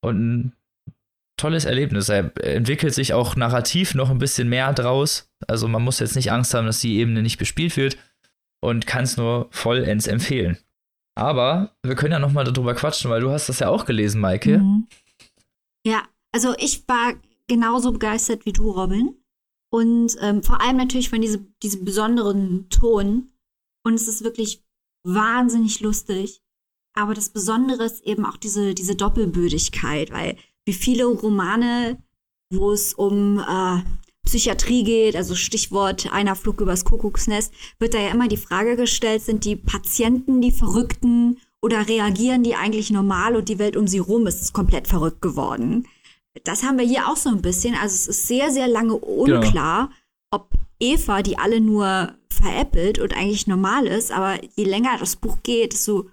[0.00, 0.52] Und ein
[1.36, 2.08] tolles Erlebnis.
[2.08, 5.28] Er entwickelt sich auch narrativ noch ein bisschen mehr draus.
[5.48, 7.96] Also man muss jetzt nicht Angst haben, dass die Ebene nicht bespielt wird
[8.60, 10.58] und kann es nur vollends empfehlen.
[11.20, 14.22] Aber wir können ja noch mal darüber quatschen, weil du hast das ja auch gelesen,
[14.22, 14.58] Maike.
[14.58, 14.88] Mhm.
[15.84, 16.02] Ja,
[16.32, 17.12] also ich war
[17.46, 19.16] genauso begeistert wie du, Robin.
[19.70, 23.30] Und ähm, vor allem natürlich von diese, diesem besonderen Ton.
[23.84, 24.64] Und es ist wirklich
[25.04, 26.40] wahnsinnig lustig.
[26.96, 32.02] Aber das Besondere ist eben auch diese, diese Doppelbödigkeit, weil wie viele Romane,
[32.50, 33.82] wo es um äh,
[34.30, 39.22] Psychiatrie geht, also Stichwort einer Flug übers Kuckucksnest, wird da ja immer die Frage gestellt,
[39.22, 43.98] sind die Patienten die Verrückten oder reagieren die eigentlich normal und die Welt um sie
[43.98, 45.88] rum ist komplett verrückt geworden?
[46.44, 47.74] Das haben wir hier auch so ein bisschen.
[47.74, 49.96] Also es ist sehr, sehr lange unklar, genau.
[50.30, 55.38] ob Eva, die alle nur veräppelt und eigentlich normal ist, aber je länger das Buch
[55.42, 56.08] geht, so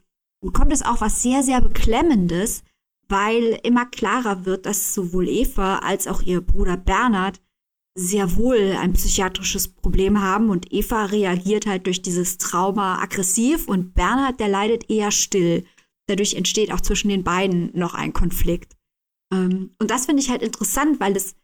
[0.54, 2.64] kommt es auch was sehr, sehr Beklemmendes,
[3.08, 7.40] weil immer klarer wird, dass sowohl Eva als auch ihr Bruder Bernhard
[7.98, 13.96] sehr wohl ein psychiatrisches Problem haben und Eva reagiert halt durch dieses Trauma aggressiv und
[13.96, 15.66] Bernhard, der leidet eher still.
[16.08, 18.78] Dadurch entsteht auch zwischen den beiden noch ein Konflikt.
[19.34, 21.36] Ähm, und das finde ich halt interessant, weil es,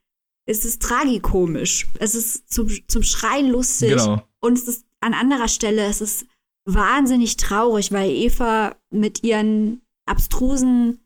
[0.45, 1.87] es ist tragikomisch.
[1.99, 3.89] Es ist zum, zum Schreien lustig.
[3.89, 4.21] Genau.
[4.39, 6.27] Und es ist an anderer Stelle, es ist
[6.65, 10.99] wahnsinnig traurig, weil Eva mit ihren abstrusen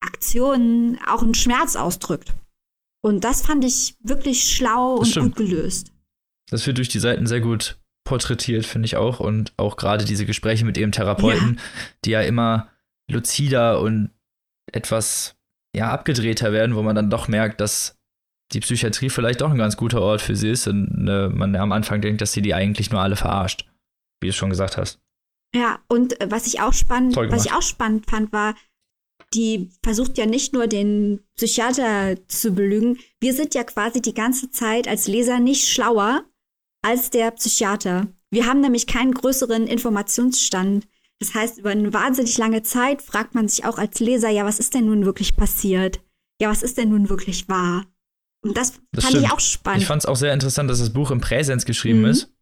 [0.00, 2.34] Aktionen auch einen Schmerz ausdrückt.
[3.02, 5.36] Und das fand ich wirklich schlau das und stimmt.
[5.36, 5.92] gut gelöst.
[6.50, 9.20] Das wird durch die Seiten sehr gut porträtiert, finde ich auch.
[9.20, 11.62] Und auch gerade diese Gespräche mit ihrem Therapeuten, ja.
[12.04, 12.68] die ja immer
[13.10, 14.10] luzider und
[14.72, 15.36] etwas
[15.74, 17.96] ja, abgedrehter werden, wo man dann doch merkt, dass
[18.52, 21.72] die Psychiatrie vielleicht doch ein ganz guter Ort für sie ist und äh, man am
[21.72, 23.70] Anfang denkt, dass sie die eigentlich nur alle verarscht,
[24.20, 25.00] wie du schon gesagt hast.
[25.54, 28.54] Ja, und äh, was ich auch spannend, was ich auch spannend fand, war,
[29.34, 32.98] die versucht ja nicht nur den Psychiater zu belügen.
[33.20, 36.24] Wir sind ja quasi die ganze Zeit als Leser nicht schlauer
[36.82, 38.08] als der Psychiater.
[38.30, 40.86] Wir haben nämlich keinen größeren Informationsstand.
[41.18, 44.58] Das heißt, über eine wahnsinnig lange Zeit fragt man sich auch als Leser, ja, was
[44.58, 46.00] ist denn nun wirklich passiert?
[46.40, 47.84] Ja, was ist denn nun wirklich wahr?
[48.42, 49.26] Und das, das fand stimmt.
[49.26, 49.82] ich auch spannend.
[49.82, 52.06] Ich fand es auch sehr interessant, dass das Buch im Präsens geschrieben mhm.
[52.06, 52.34] ist.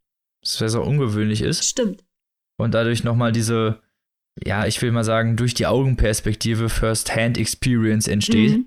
[0.43, 1.65] Das sehr, sehr ungewöhnlich ist.
[1.65, 2.05] Stimmt.
[2.57, 3.83] Und dadurch nochmal diese,
[4.45, 8.67] ja, ich will mal sagen, durch die Augenperspektive First-Hand-Experience entsteht, mhm.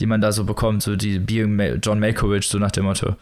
[0.00, 3.16] die man da so bekommt, so die Being John Malkovich, so nach dem Motto.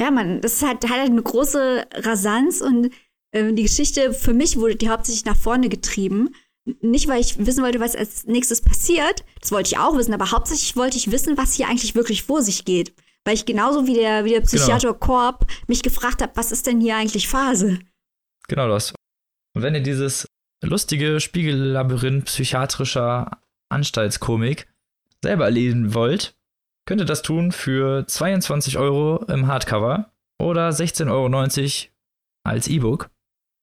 [0.00, 2.90] Ja, man, das hat, hat halt eine große Rasanz und
[3.32, 6.34] äh, die Geschichte für mich wurde die hauptsächlich nach vorne getrieben.
[6.80, 10.30] Nicht, weil ich wissen wollte, was als nächstes passiert, das wollte ich auch wissen, aber
[10.30, 12.94] hauptsächlich wollte ich wissen, was hier eigentlich wirklich vor sich geht.
[13.24, 14.40] Weil ich genauso wie der, wie der.
[14.42, 14.98] Psychiater genau.
[14.98, 17.78] Korb mich gefragt habe, was ist denn hier eigentlich Phase?
[18.48, 18.94] Genau das.
[19.54, 20.26] Und wenn ihr dieses
[20.64, 24.68] lustige Spiegellabyrinth psychiatrischer Anstaltskomik
[25.22, 26.36] selber erleben wollt,
[26.86, 31.92] könnt ihr das tun für 22 Euro im Hardcover oder 16,90 Euro
[32.44, 33.10] als E-Book.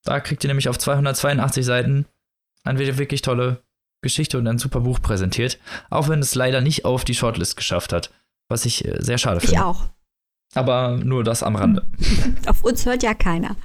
[0.04, 2.06] Da kriegt ihr nämlich auf 282 Seiten
[2.64, 3.62] eine wirklich tolle
[4.02, 5.60] Geschichte und ein super Buch präsentiert,
[5.90, 8.12] auch wenn es leider nicht auf die Shortlist geschafft hat,
[8.50, 9.56] was ich äh, sehr schade finde.
[9.56, 9.90] Ich auch.
[10.56, 11.88] Aber nur das am Rande.
[12.48, 13.56] auf uns hört ja keiner.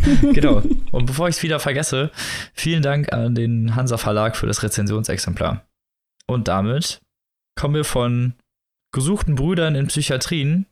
[0.32, 0.62] genau.
[0.90, 2.10] Und bevor ich es wieder vergesse,
[2.54, 5.66] vielen Dank an den Hansa Verlag für das Rezensionsexemplar.
[6.26, 7.00] Und damit
[7.58, 8.34] kommen wir von
[8.92, 10.66] gesuchten Brüdern in Psychiatrien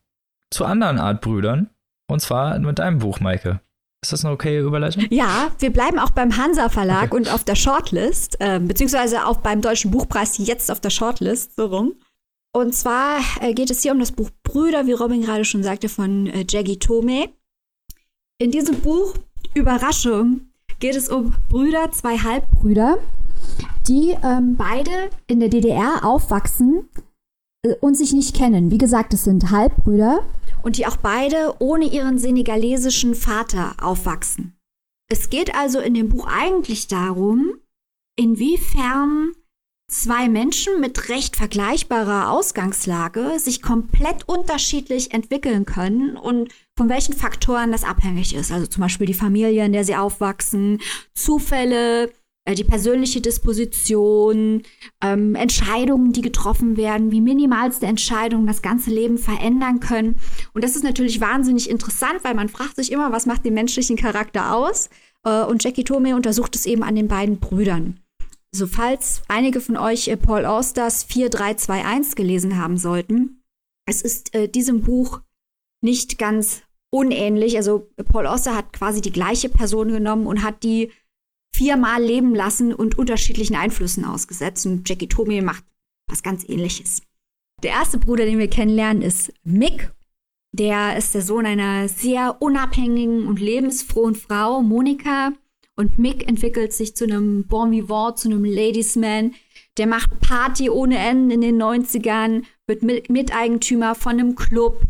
[0.51, 1.71] zu anderen Art Brüdern.
[2.09, 3.61] Und zwar mit deinem Buch, Maike.
[4.03, 5.07] Ist das eine okay Überleitung?
[5.11, 7.17] Ja, wir bleiben auch beim Hansa Verlag okay.
[7.17, 11.67] und auf der Shortlist, äh, beziehungsweise auch beim Deutschen Buchpreis jetzt auf der Shortlist, so
[11.67, 11.95] rum.
[12.53, 15.89] Und zwar äh, geht es hier um das Buch Brüder, wie Robin gerade schon sagte,
[15.89, 17.29] von äh, Jaggy Tome.
[18.41, 19.13] In diesem Buch,
[19.53, 20.49] Überraschung,
[20.79, 22.97] geht es um Brüder, zwei Halbbrüder,
[23.87, 26.89] die ähm, beide in der DDR aufwachsen
[27.63, 28.71] äh, und sich nicht kennen.
[28.71, 30.25] Wie gesagt, es sind Halbbrüder
[30.63, 34.57] und die auch beide ohne ihren senegalesischen Vater aufwachsen.
[35.11, 37.53] Es geht also in dem Buch eigentlich darum,
[38.17, 39.33] inwiefern
[39.91, 47.73] zwei Menschen mit recht vergleichbarer Ausgangslage sich komplett unterschiedlich entwickeln können und von welchen Faktoren
[47.73, 48.53] das abhängig ist.
[48.53, 50.81] Also zum Beispiel die Familie, in der sie aufwachsen,
[51.13, 52.13] Zufälle,
[52.45, 54.63] äh, die persönliche Disposition,
[55.03, 60.17] ähm, Entscheidungen, die getroffen werden, wie minimalste Entscheidungen das ganze Leben verändern können.
[60.55, 63.97] Und das ist natürlich wahnsinnig interessant, weil man fragt sich immer, was macht den menschlichen
[63.97, 64.89] Charakter aus?
[65.25, 68.01] Äh, und Jackie Tome untersucht es eben an den beiden Brüdern.
[68.53, 73.43] So, falls einige von euch äh, Paul Austers 4321 gelesen haben sollten,
[73.87, 75.21] es ist äh, diesem Buch
[75.83, 77.57] nicht ganz unähnlich.
[77.57, 80.91] Also Paul Auster hat quasi die gleiche Person genommen und hat die
[81.55, 84.67] viermal leben lassen und unterschiedlichen Einflüssen ausgesetzt.
[84.67, 85.65] Und Jackie Tomei macht
[86.09, 87.03] was ganz ähnliches.
[87.63, 89.93] Der erste Bruder, den wir kennenlernen, ist Mick.
[90.53, 95.33] Der ist der Sohn einer sehr unabhängigen und lebensfrohen Frau, Monika.
[95.81, 99.33] Und Mick entwickelt sich zu einem Bon Vivant, zu einem Ladiesman.
[99.79, 104.83] Der macht Party ohne Ende in den 90ern, wird Miteigentümer von einem Club,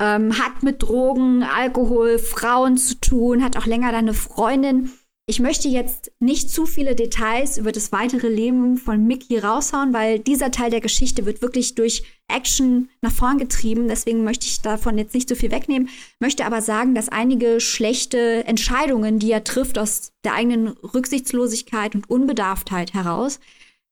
[0.00, 4.90] ähm, hat mit Drogen, Alkohol, Frauen zu tun, hat auch länger dann eine Freundin
[5.26, 10.18] ich möchte jetzt nicht zu viele Details über das weitere Leben von Mickey raushauen, weil
[10.18, 13.86] dieser Teil der Geschichte wird wirklich durch Action nach vorn getrieben.
[13.86, 18.44] Deswegen möchte ich davon jetzt nicht so viel wegnehmen, möchte aber sagen, dass einige schlechte
[18.46, 23.38] Entscheidungen, die er trifft aus der eigenen Rücksichtslosigkeit und Unbedarftheit heraus,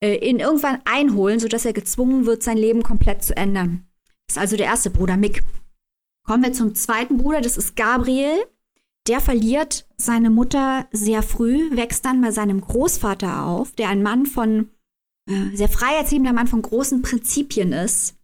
[0.03, 3.87] äh, ihn irgendwann einholen, sodass er gezwungen wird, sein Leben komplett zu ändern.
[4.27, 5.43] Das ist also der erste Bruder Mick.
[6.27, 8.45] Kommen wir zum zweiten Bruder, das ist Gabriel.
[9.09, 14.27] Der verliert seine Mutter sehr früh, wächst dann bei seinem Großvater auf, der ein Mann
[14.27, 14.71] von,
[15.29, 18.17] äh, sehr frei erziehender Mann von großen Prinzipien ist.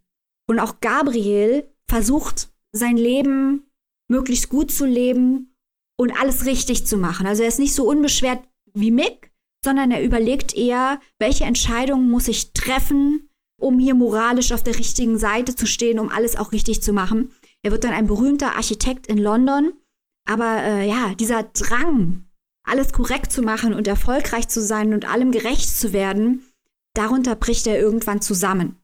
[0.47, 3.69] Und auch Gabriel versucht, sein Leben
[4.09, 5.55] möglichst gut zu leben
[5.99, 7.25] und alles richtig zu machen.
[7.25, 9.31] Also er ist nicht so unbeschwert wie Mick,
[9.65, 15.17] sondern er überlegt eher, welche Entscheidungen muss ich treffen, um hier moralisch auf der richtigen
[15.17, 17.31] Seite zu stehen, um alles auch richtig zu machen.
[17.63, 19.73] Er wird dann ein berühmter Architekt in London
[20.27, 22.25] aber äh, ja, dieser Drang,
[22.63, 26.43] alles korrekt zu machen und erfolgreich zu sein und allem gerecht zu werden,
[26.93, 28.75] darunter bricht er irgendwann zusammen.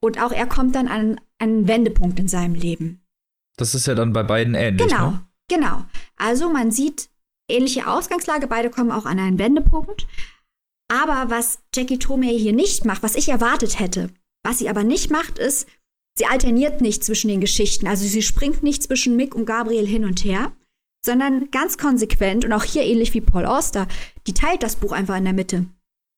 [0.00, 3.04] Und auch er kommt dann an einen Wendepunkt in seinem Leben.
[3.56, 4.88] Das ist ja dann bei beiden ähnlich.
[4.88, 5.28] Genau, ne?
[5.48, 5.84] genau.
[6.16, 7.10] Also man sieht
[7.48, 10.06] ähnliche Ausgangslage, beide kommen auch an einen Wendepunkt.
[10.90, 14.10] Aber was Jackie Tomei hier nicht macht, was ich erwartet hätte,
[14.42, 15.68] was sie aber nicht macht, ist,
[16.18, 20.04] Sie alterniert nicht zwischen den Geschichten, also sie springt nicht zwischen Mick und Gabriel hin
[20.04, 20.50] und her,
[21.04, 23.86] sondern ganz konsequent und auch hier ähnlich wie Paul Auster,
[24.26, 25.66] die teilt das Buch einfach in der Mitte.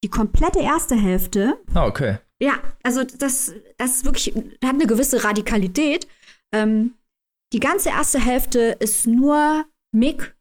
[0.02, 1.58] Die komplette erste Hälfte.
[1.74, 2.16] Ah, okay.
[2.42, 6.08] Ja, also das, das ist wirklich, hat eine gewisse Radikalität.
[6.54, 6.94] Ähm,
[7.52, 10.34] die ganze erste Hälfte ist nur Mick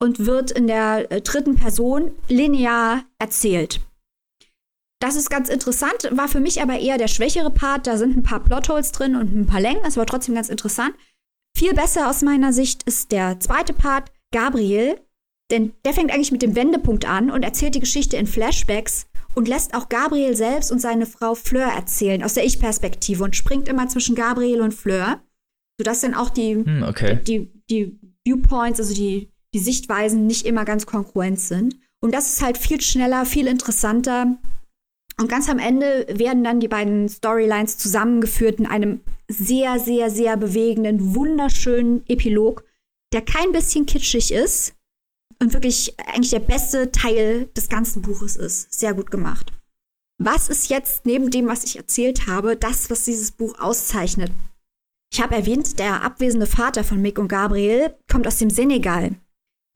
[0.00, 3.80] und wird in der äh, dritten Person linear erzählt.
[5.00, 7.86] Das ist ganz interessant, war für mich aber eher der schwächere Part.
[7.86, 10.94] Da sind ein paar Plotholes drin und ein paar Längen, das war trotzdem ganz interessant.
[11.56, 15.00] Viel besser aus meiner Sicht ist der zweite Part, Gabriel,
[15.50, 19.48] denn der fängt eigentlich mit dem Wendepunkt an und erzählt die Geschichte in Flashbacks und
[19.48, 23.88] lässt auch Gabriel selbst und seine Frau Fleur erzählen aus der Ich-Perspektive und springt immer
[23.88, 25.22] zwischen Gabriel und Fleur,
[25.78, 27.20] sodass dann auch die, hm, okay.
[27.26, 31.76] die, die, Viewpoints, also die, die Sichtweisen nicht immer ganz konkurrent sind.
[32.02, 34.36] Und das ist halt viel schneller, viel interessanter
[35.20, 40.38] und ganz am Ende werden dann die beiden Storylines zusammengeführt in einem sehr, sehr, sehr
[40.38, 42.64] bewegenden, wunderschönen Epilog,
[43.12, 44.74] der kein bisschen kitschig ist
[45.38, 48.72] und wirklich eigentlich der beste Teil des ganzen Buches ist.
[48.72, 49.52] Sehr gut gemacht.
[50.18, 54.32] Was ist jetzt neben dem, was ich erzählt habe, das, was dieses Buch auszeichnet?
[55.12, 59.16] Ich habe erwähnt, der abwesende Vater von Mick und Gabriel kommt aus dem Senegal.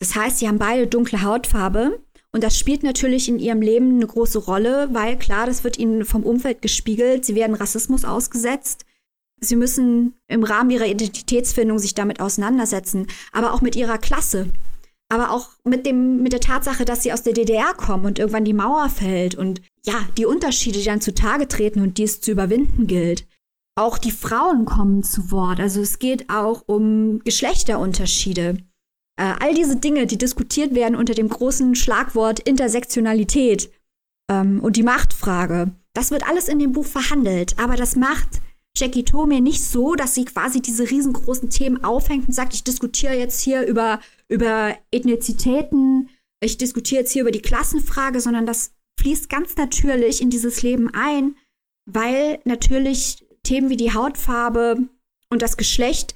[0.00, 2.02] Das heißt, sie haben beide dunkle Hautfarbe
[2.34, 6.04] und das spielt natürlich in ihrem Leben eine große Rolle, weil klar, das wird ihnen
[6.04, 7.24] vom Umfeld gespiegelt.
[7.24, 8.84] Sie werden Rassismus ausgesetzt.
[9.40, 14.48] Sie müssen im Rahmen ihrer Identitätsfindung sich damit auseinandersetzen, aber auch mit ihrer Klasse.
[15.08, 18.44] Aber auch mit, dem, mit der Tatsache, dass sie aus der DDR kommen und irgendwann
[18.44, 22.32] die Mauer fällt und ja, die Unterschiede, die dann zutage treten und die es zu
[22.32, 23.28] überwinden gilt.
[23.76, 25.60] Auch die Frauen kommen zu Wort.
[25.60, 28.56] Also es geht auch um Geschlechterunterschiede.
[29.16, 33.70] Äh, all diese Dinge, die diskutiert werden unter dem großen Schlagwort Intersektionalität
[34.30, 37.58] ähm, und die Machtfrage, das wird alles in dem Buch verhandelt.
[37.58, 38.40] Aber das macht
[38.76, 43.14] Jackie Tome nicht so, dass sie quasi diese riesengroßen Themen aufhängt und sagt, ich diskutiere
[43.14, 46.08] jetzt hier über, über Ethnizitäten,
[46.40, 50.90] ich diskutiere jetzt hier über die Klassenfrage, sondern das fließt ganz natürlich in dieses Leben
[50.92, 51.36] ein,
[51.86, 54.88] weil natürlich Themen wie die Hautfarbe
[55.30, 56.14] und das Geschlecht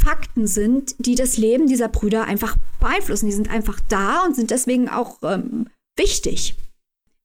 [0.00, 3.26] Fakten sind, die das Leben dieser Brüder einfach beeinflussen.
[3.26, 6.54] Die sind einfach da und sind deswegen auch ähm, wichtig.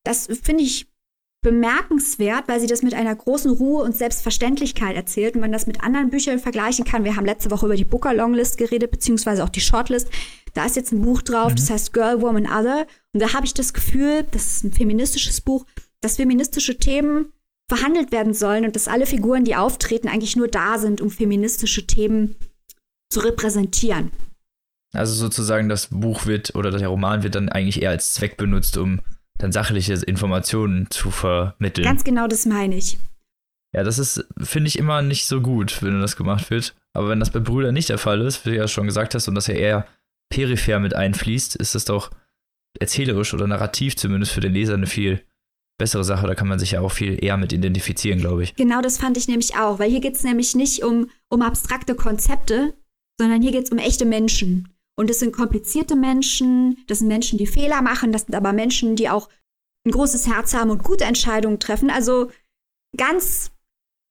[0.03, 0.87] Das finde ich
[1.43, 5.83] bemerkenswert, weil sie das mit einer großen Ruhe und Selbstverständlichkeit erzählt und man das mit
[5.83, 7.03] anderen Büchern vergleichen kann.
[7.03, 10.07] Wir haben letzte Woche über die Booker Longlist geredet, beziehungsweise auch die Shortlist.
[10.53, 11.55] Da ist jetzt ein Buch drauf, mhm.
[11.55, 12.85] das heißt Girl, Woman, Other.
[13.13, 15.65] Und da habe ich das Gefühl, das ist ein feministisches Buch,
[16.01, 17.33] dass feministische Themen
[17.69, 21.87] verhandelt werden sollen und dass alle Figuren, die auftreten, eigentlich nur da sind, um feministische
[21.87, 22.35] Themen
[23.11, 24.11] zu repräsentieren.
[24.93, 28.77] Also sozusagen das Buch wird oder der Roman wird dann eigentlich eher als Zweck benutzt,
[28.77, 29.01] um
[29.37, 31.85] dann sachliche Informationen zu vermitteln.
[31.85, 32.97] Ganz genau das meine ich.
[33.73, 36.75] Ja, das ist, finde ich, immer nicht so gut, wenn das gemacht wird.
[36.93, 39.29] Aber wenn das bei Brüder nicht der Fall ist, wie du ja schon gesagt hast,
[39.29, 39.87] und dass er eher
[40.29, 42.11] peripher mit einfließt, ist das doch
[42.79, 45.23] erzählerisch oder narrativ zumindest für den Leser eine viel
[45.77, 46.27] bessere Sache.
[46.27, 48.55] Da kann man sich ja auch viel eher mit identifizieren, glaube ich.
[48.55, 51.95] Genau das fand ich nämlich auch, weil hier geht es nämlich nicht um, um abstrakte
[51.95, 52.73] Konzepte,
[53.19, 54.73] sondern hier geht es um echte Menschen.
[54.97, 58.95] Und es sind komplizierte Menschen, das sind Menschen, die Fehler machen, das sind aber Menschen,
[58.95, 59.29] die auch
[59.85, 61.89] ein großes Herz haben und gute Entscheidungen treffen.
[61.89, 62.29] Also
[62.95, 63.51] ganz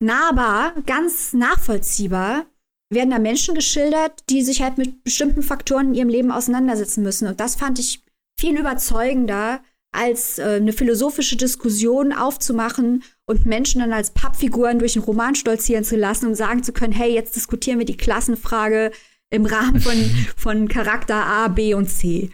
[0.03, 2.47] nahbar, ganz nachvollziehbar
[2.93, 7.29] werden da Menschen geschildert, die sich halt mit bestimmten Faktoren in ihrem Leben auseinandersetzen müssen.
[7.29, 8.03] Und das fand ich
[8.39, 15.03] viel überzeugender, als äh, eine philosophische Diskussion aufzumachen und Menschen dann als Pappfiguren durch den
[15.03, 18.91] Roman stolzieren zu lassen und sagen zu können, hey, jetzt diskutieren wir die Klassenfrage
[19.31, 19.95] im Rahmen von,
[20.37, 22.31] von Charakter A, B und C.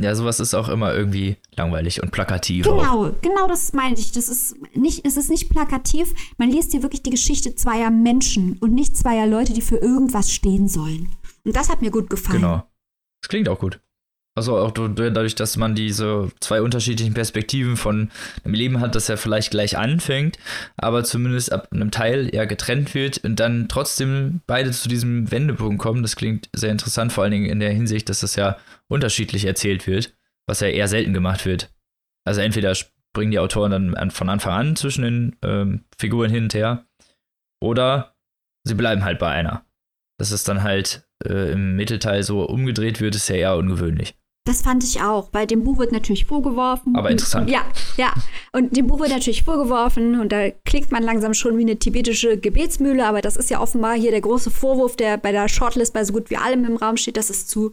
[0.00, 2.66] Ja, sowas ist auch immer irgendwie langweilig und plakativ.
[2.66, 3.12] Genau, auch.
[3.20, 4.12] genau das meinte ich.
[4.12, 6.14] Das ist nicht, es ist nicht plakativ.
[6.36, 10.32] Man liest hier wirklich die Geschichte zweier Menschen und nicht zweier Leute, die für irgendwas
[10.32, 11.08] stehen sollen.
[11.44, 12.40] Und das hat mir gut gefallen.
[12.40, 12.62] Genau.
[13.22, 13.80] Das klingt auch gut.
[14.38, 18.08] Also auch dadurch, dass man diese zwei unterschiedlichen Perspektiven von
[18.44, 20.38] einem Leben hat, das ja vielleicht gleich anfängt,
[20.76, 25.82] aber zumindest ab einem Teil ja getrennt wird und dann trotzdem beide zu diesem Wendepunkt
[25.82, 26.02] kommen.
[26.02, 29.88] Das klingt sehr interessant, vor allen Dingen in der Hinsicht, dass das ja unterschiedlich erzählt
[29.88, 30.14] wird,
[30.46, 31.74] was ja eher selten gemacht wird.
[32.24, 36.54] Also entweder springen die Autoren dann von Anfang an zwischen den ähm, Figuren hin und
[36.54, 36.86] her
[37.60, 38.14] oder
[38.62, 39.64] sie bleiben halt bei einer.
[40.16, 44.14] Dass es dann halt äh, im Mittelteil so umgedreht wird, ist ja eher ungewöhnlich.
[44.48, 45.28] Das fand ich auch.
[45.28, 46.96] Bei dem Buch wird natürlich vorgeworfen.
[46.96, 47.50] Aber interessant.
[47.50, 47.66] Ja,
[47.98, 48.14] ja.
[48.50, 52.38] Und dem Buch wird natürlich vorgeworfen und da klingt man langsam schon wie eine tibetische
[52.38, 56.02] Gebetsmühle, aber das ist ja offenbar hier der große Vorwurf, der bei der Shortlist bei
[56.02, 57.72] so gut wie allem im Raum steht, dass es zu,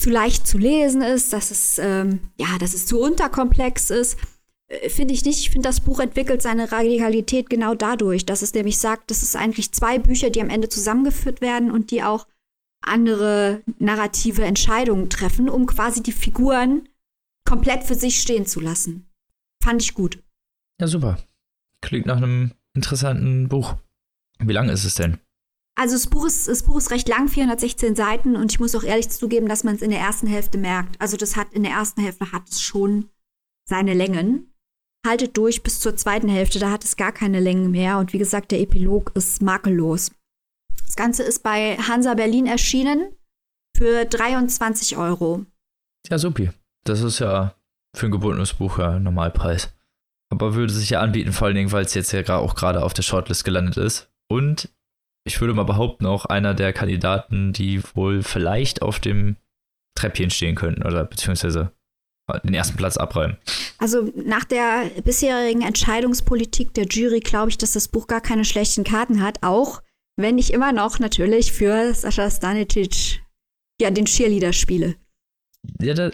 [0.00, 4.16] zu leicht zu lesen ist, dass es, ähm, ja, dass es zu unterkomplex ist.
[4.68, 5.40] Äh, finde ich nicht.
[5.40, 9.34] Ich finde, das Buch entwickelt seine Radikalität genau dadurch, dass es nämlich sagt, das ist
[9.34, 12.28] eigentlich zwei Bücher, die am Ende zusammengeführt werden und die auch
[12.86, 16.88] andere narrative Entscheidungen treffen, um quasi die Figuren
[17.44, 19.06] komplett für sich stehen zu lassen.
[19.62, 20.22] Fand ich gut.
[20.80, 21.18] Ja, super.
[21.80, 23.76] Klingt nach einem interessanten Buch.
[24.38, 25.18] Wie lang ist es denn?
[25.76, 28.84] Also das Buch, ist, das Buch ist recht lang, 416 Seiten, und ich muss auch
[28.84, 31.00] ehrlich zugeben, dass man es in der ersten Hälfte merkt.
[31.00, 33.10] Also das hat in der ersten Hälfte hat es schon
[33.68, 34.52] seine Längen.
[35.06, 37.98] Haltet durch bis zur zweiten Hälfte, da hat es gar keine Längen mehr.
[37.98, 40.12] Und wie gesagt, der Epilog ist makellos.
[40.84, 43.12] Das Ganze ist bei Hansa Berlin erschienen
[43.76, 45.44] für 23 Euro.
[46.08, 46.50] Ja, supi.
[46.84, 47.54] Das ist ja
[47.96, 49.72] für ein gebundenes Buch ja Normalpreis.
[50.30, 52.94] Aber würde sich ja anbieten, vor allen Dingen, weil es jetzt ja auch gerade auf
[52.94, 54.10] der Shortlist gelandet ist.
[54.28, 54.68] Und
[55.24, 59.36] ich würde mal behaupten, auch einer der Kandidaten, die wohl vielleicht auf dem
[59.96, 61.72] Treppchen stehen könnten oder beziehungsweise
[62.42, 63.36] den ersten Platz abräumen.
[63.78, 68.84] Also nach der bisherigen Entscheidungspolitik der Jury glaube ich, dass das Buch gar keine schlechten
[68.84, 69.42] Karten hat.
[69.42, 69.82] Auch
[70.16, 73.22] wenn ich immer noch natürlich für Sascha Stanicic
[73.80, 74.96] ja den Cheerleader spiele.
[75.80, 76.10] Ja, da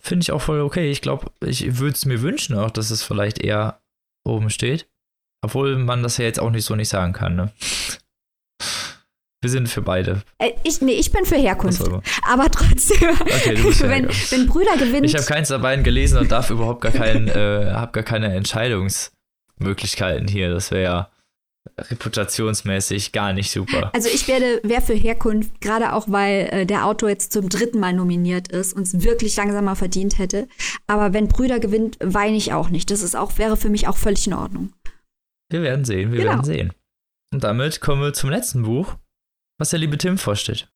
[0.00, 0.90] finde ich auch voll okay.
[0.90, 3.80] Ich glaube, ich würde es mir wünschen auch, dass es vielleicht eher
[4.24, 4.88] oben steht.
[5.42, 7.52] Obwohl man das ja jetzt auch nicht so nicht sagen kann, ne?
[9.42, 10.22] Wir sind für beide.
[10.38, 11.82] Äh, ich, nee, ich bin für Herkunft.
[12.26, 15.04] Aber trotzdem, okay, wenn, wenn Brüder gewinnen.
[15.04, 18.34] Ich habe keins der beiden gelesen und darf überhaupt gar keinen, äh, habe gar keine
[18.34, 20.50] Entscheidungsmöglichkeiten hier.
[20.50, 21.10] Das wäre ja
[21.78, 23.90] reputationsmäßig gar nicht super.
[23.94, 27.80] Also ich werde, wer für Herkunft, gerade auch weil äh, der Autor jetzt zum dritten
[27.80, 30.48] Mal nominiert ist und es wirklich langsam mal verdient hätte.
[30.86, 32.90] Aber wenn Brüder gewinnt, weine ich auch nicht.
[32.90, 34.72] Das ist auch, wäre für mich auch völlig in Ordnung.
[35.50, 36.30] Wir werden sehen, wir genau.
[36.32, 36.72] werden sehen.
[37.32, 38.96] Und damit kommen wir zum letzten Buch,
[39.58, 40.68] was der liebe Tim vorstellt.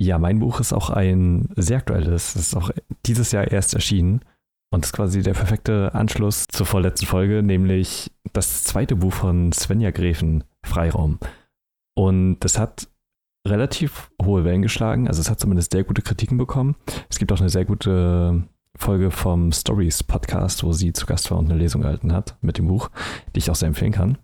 [0.00, 2.34] Ja, mein Buch ist auch ein sehr aktuelles.
[2.34, 2.70] Es ist auch
[3.06, 4.24] dieses Jahr erst erschienen.
[4.72, 9.52] Und das ist quasi der perfekte Anschluss zur vorletzten Folge, nämlich das zweite Buch von
[9.52, 11.18] Svenja Gräfen, Freiraum.
[11.94, 12.88] Und das hat
[13.46, 15.08] relativ hohe Wellen geschlagen.
[15.08, 16.76] Also es hat zumindest sehr gute Kritiken bekommen.
[17.10, 18.44] Es gibt auch eine sehr gute
[18.78, 22.56] Folge vom Stories Podcast, wo sie zu Gast war und eine Lesung gehalten hat mit
[22.56, 22.90] dem Buch,
[23.34, 24.16] die ich auch sehr empfehlen kann.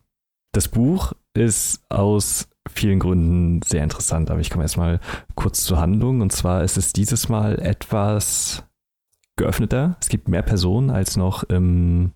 [0.55, 5.01] Das Buch ist aus vielen Gründen sehr interessant, aber ich komme erstmal
[5.34, 6.22] kurz zur Handlung.
[6.22, 8.64] Und zwar ist es dieses Mal etwas
[9.39, 9.97] geöffneter.
[10.01, 12.12] Es gibt mehr Personen als noch im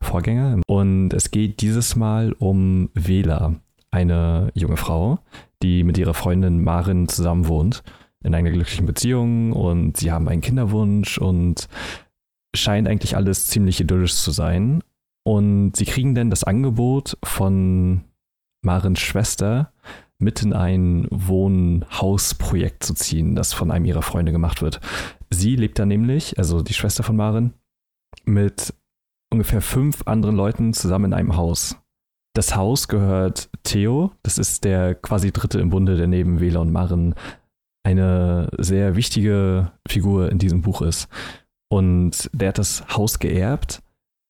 [0.00, 0.60] Vorgänger.
[0.66, 3.54] Und es geht dieses Mal um Vela,
[3.90, 5.20] eine junge Frau,
[5.62, 7.82] die mit ihrer Freundin Marin zusammen wohnt,
[8.22, 11.68] in einer glücklichen Beziehung und sie haben einen Kinderwunsch und
[12.54, 14.82] scheint eigentlich alles ziemlich idyllisch zu sein.
[15.24, 18.04] Und sie kriegen dann das Angebot von
[18.62, 19.72] Marins Schwester,
[20.18, 24.80] mit in ein Wohnhausprojekt zu ziehen, das von einem ihrer Freunde gemacht wird.
[25.30, 27.54] Sie lebt da nämlich, also die Schwester von Maren,
[28.24, 28.74] mit
[29.30, 31.76] ungefähr fünf anderen Leuten zusammen in einem Haus.
[32.34, 36.72] Das Haus gehört Theo, das ist der quasi Dritte im Bunde, der neben Wähler und
[36.72, 37.14] Maren
[37.84, 41.08] eine sehr wichtige Figur in diesem Buch ist.
[41.68, 43.82] Und der hat das Haus geerbt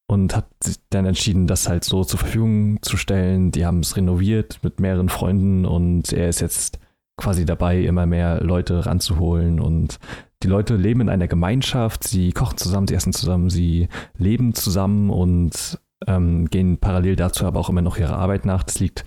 [0.08, 3.50] und hat sich dann entschieden, das halt so zur Verfügung zu stellen.
[3.50, 6.78] Die haben es renoviert mit mehreren Freunden und er ist jetzt
[7.16, 9.98] quasi dabei, immer mehr Leute ranzuholen und
[10.46, 15.10] die Leute leben in einer Gemeinschaft, sie kochen zusammen, sie essen zusammen, sie leben zusammen
[15.10, 18.62] und ähm, gehen parallel dazu aber auch immer noch ihrer Arbeit nach.
[18.62, 19.04] Das liegt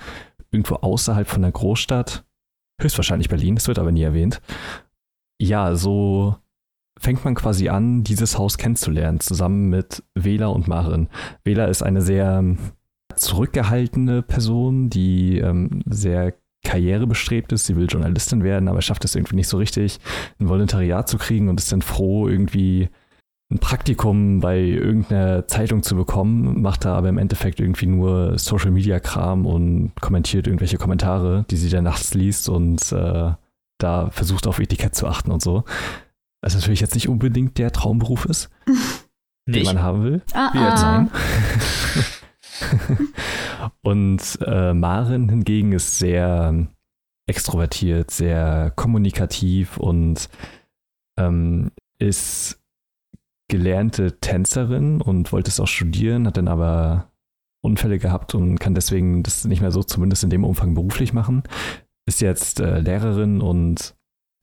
[0.51, 2.25] irgendwo außerhalb von der Großstadt,
[2.81, 4.41] höchstwahrscheinlich Berlin, das wird aber nie erwähnt.
[5.39, 6.35] Ja, so
[6.99, 11.07] fängt man quasi an, dieses Haus kennenzulernen, zusammen mit Wähla und Marin.
[11.45, 12.43] Wähla ist eine sehr
[13.15, 16.33] zurückgehaltene Person, die ähm, sehr
[16.63, 17.65] karrierebestrebt ist.
[17.65, 19.99] Sie will Journalistin werden, aber schafft es irgendwie nicht so richtig,
[20.39, 22.89] ein Volontariat zu kriegen und ist dann froh, irgendwie
[23.51, 28.69] ein Praktikum bei irgendeiner Zeitung zu bekommen, macht da aber im Endeffekt irgendwie nur Social
[28.69, 33.31] Media Kram und kommentiert irgendwelche Kommentare, die sie dann nachts liest und äh,
[33.79, 35.63] da versucht auf Etikett zu achten und so.
[36.41, 38.49] Was natürlich jetzt nicht unbedingt der Traumberuf ist,
[39.47, 40.21] den man haben will.
[40.33, 41.07] Ah, Wie ah.
[43.81, 46.67] Und äh, Maren hingegen ist sehr
[47.27, 50.29] extrovertiert, sehr kommunikativ und
[51.19, 52.59] ähm, ist
[53.49, 57.11] gelernte Tänzerin und wollte es auch studieren, hat dann aber
[57.61, 61.43] Unfälle gehabt und kann deswegen das nicht mehr so zumindest in dem Umfang beruflich machen.
[62.07, 63.95] Ist jetzt äh, Lehrerin und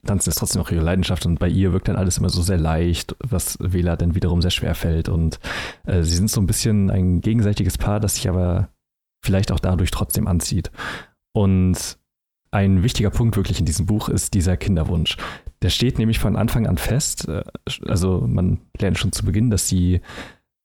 [0.07, 2.59] Tanzen ist trotzdem noch ihre Leidenschaft und bei ihr wirkt dann alles immer so sehr
[2.59, 5.09] leicht, was Wähler dann wiederum sehr schwer fällt.
[5.09, 5.39] Und
[5.85, 8.69] äh, sie sind so ein bisschen ein gegenseitiges Paar, das sich aber
[9.25, 10.71] vielleicht auch dadurch trotzdem anzieht.
[11.33, 11.99] Und
[12.51, 15.17] ein wichtiger Punkt wirklich in diesem Buch ist dieser Kinderwunsch.
[15.63, 17.29] Der steht nämlich von Anfang an fest.
[17.29, 17.45] Äh,
[17.87, 20.01] also man lernt schon zu Beginn, dass sie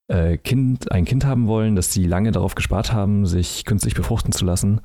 [0.08, 4.32] äh, kind, ein Kind haben wollen, dass sie lange darauf gespart haben, sich künstlich befruchten
[4.32, 4.82] zu lassen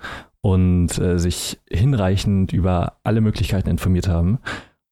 [0.47, 4.39] und äh, sich hinreichend über alle Möglichkeiten informiert haben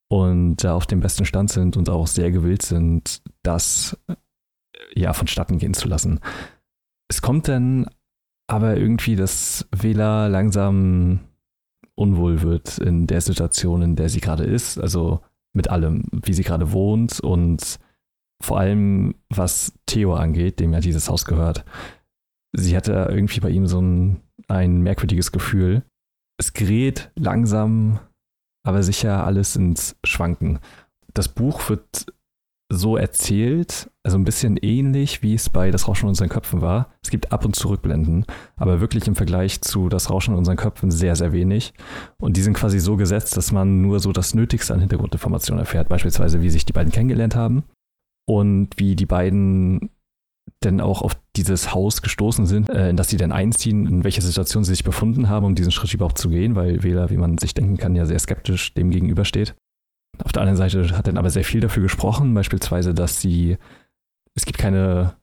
[0.09, 4.17] und da auf dem besten Stand sind und auch sehr gewillt sind, das äh,
[4.97, 6.19] ja vonstatten gehen zu lassen.
[7.07, 7.89] Es kommt dann
[8.49, 11.21] aber irgendwie, dass Vela langsam
[11.95, 15.21] unwohl wird in der Situation, in der sie gerade ist, also
[15.53, 17.79] mit allem, wie sie gerade wohnt und
[18.43, 21.65] vor allem was Theo angeht, dem ja dieses Haus gehört.
[22.51, 25.83] Sie hatte irgendwie bei ihm so ein ein merkwürdiges Gefühl.
[26.39, 28.01] Es gerät langsam,
[28.67, 30.59] aber sicher alles ins Schwanken.
[31.13, 32.07] Das Buch wird
[32.73, 36.93] so erzählt, also ein bisschen ähnlich, wie es bei Das Rauschen in unseren Köpfen war.
[37.03, 38.25] Es gibt ab und zu Rückblenden,
[38.57, 41.75] aber wirklich im Vergleich zu Das Rauschen in unseren Köpfen sehr, sehr wenig.
[42.19, 45.89] Und die sind quasi so gesetzt, dass man nur so das Nötigste an Hintergrundinformationen erfährt,
[45.89, 47.65] beispielsweise wie sich die beiden kennengelernt haben
[48.27, 49.91] und wie die beiden
[50.65, 54.23] denn auch auf dieses Haus gestoßen sind, äh, in das sie dann einziehen, in welcher
[54.23, 57.39] Situation sie sich befunden haben, um diesen Schritt überhaupt zu gehen, weil Wähler, wie man
[57.39, 59.55] sich denken kann, ja sehr skeptisch dem gegenübersteht.
[60.23, 63.57] Auf der anderen Seite hat dann aber sehr viel dafür gesprochen, beispielsweise, dass sie,
[64.35, 65.17] es gibt keine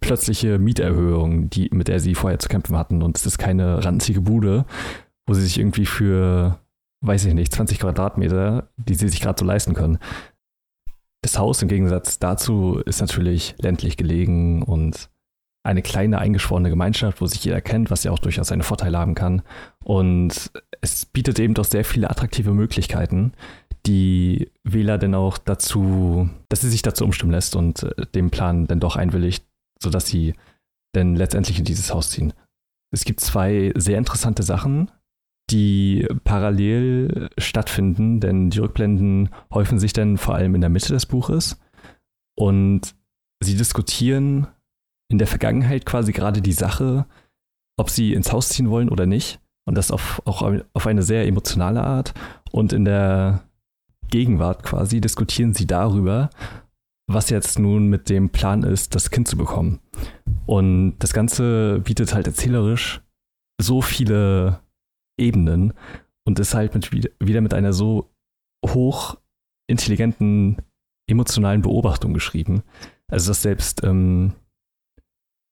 [0.00, 4.22] plötzliche Mieterhöhung, die, mit der sie vorher zu kämpfen hatten und es ist keine ranzige
[4.22, 4.64] Bude,
[5.26, 6.58] wo sie sich irgendwie für,
[7.02, 9.98] weiß ich nicht, 20 Quadratmeter, die sie sich gerade so leisten können,
[11.22, 15.08] das Haus im Gegensatz dazu ist natürlich ländlich gelegen und
[15.64, 19.14] eine kleine eingeschworene Gemeinschaft, wo sich jeder kennt, was ja auch durchaus seine Vorteile haben
[19.14, 19.42] kann.
[19.84, 20.50] Und
[20.80, 23.32] es bietet eben doch sehr viele attraktive Möglichkeiten,
[23.86, 28.66] die Wähler denn auch dazu, dass sie sich dazu umstimmen lässt und äh, dem Plan
[28.66, 29.44] dann doch einwilligt,
[29.80, 30.34] sodass sie
[30.92, 32.32] dann letztendlich in dieses Haus ziehen.
[32.92, 34.90] Es gibt zwei sehr interessante Sachen,
[35.52, 41.06] die parallel stattfinden, denn die Rückblenden häufen sich dann vor allem in der Mitte des
[41.06, 41.60] Buches
[42.36, 42.94] und
[43.42, 44.46] sie diskutieren
[45.10, 47.06] in der Vergangenheit quasi gerade die Sache,
[47.76, 49.40] ob sie ins Haus ziehen wollen oder nicht.
[49.64, 50.42] Und das auf, auch
[50.72, 52.14] auf eine sehr emotionale Art.
[52.50, 53.42] Und in der
[54.08, 56.30] Gegenwart quasi diskutieren sie darüber,
[57.06, 59.80] was jetzt nun mit dem Plan ist, das Kind zu bekommen.
[60.46, 63.02] Und das Ganze bietet halt erzählerisch
[63.60, 64.61] so viele
[65.22, 65.72] Ebenen
[66.24, 68.10] und ist halt mit, wieder mit einer so
[68.66, 69.16] hoch
[69.68, 70.58] intelligenten,
[71.08, 72.62] emotionalen Beobachtung geschrieben.
[73.08, 74.34] Also dass selbst ähm,